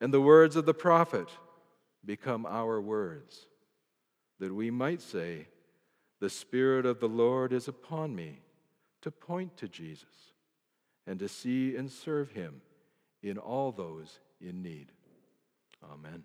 And 0.00 0.12
the 0.12 0.20
words 0.20 0.56
of 0.56 0.66
the 0.66 0.74
prophet 0.74 1.28
become 2.04 2.46
our 2.46 2.80
words, 2.80 3.46
that 4.38 4.54
we 4.54 4.70
might 4.70 5.00
say, 5.00 5.48
The 6.20 6.30
Spirit 6.30 6.86
of 6.86 7.00
the 7.00 7.08
Lord 7.08 7.52
is 7.52 7.68
upon 7.68 8.14
me, 8.14 8.40
to 9.02 9.10
point 9.10 9.56
to 9.58 9.68
Jesus 9.68 10.32
and 11.06 11.18
to 11.20 11.28
see 11.28 11.74
and 11.76 11.90
serve 11.90 12.32
him 12.32 12.60
in 13.22 13.38
all 13.38 13.72
those 13.72 14.20
in 14.40 14.62
need. 14.62 14.92
Amen. 15.90 16.24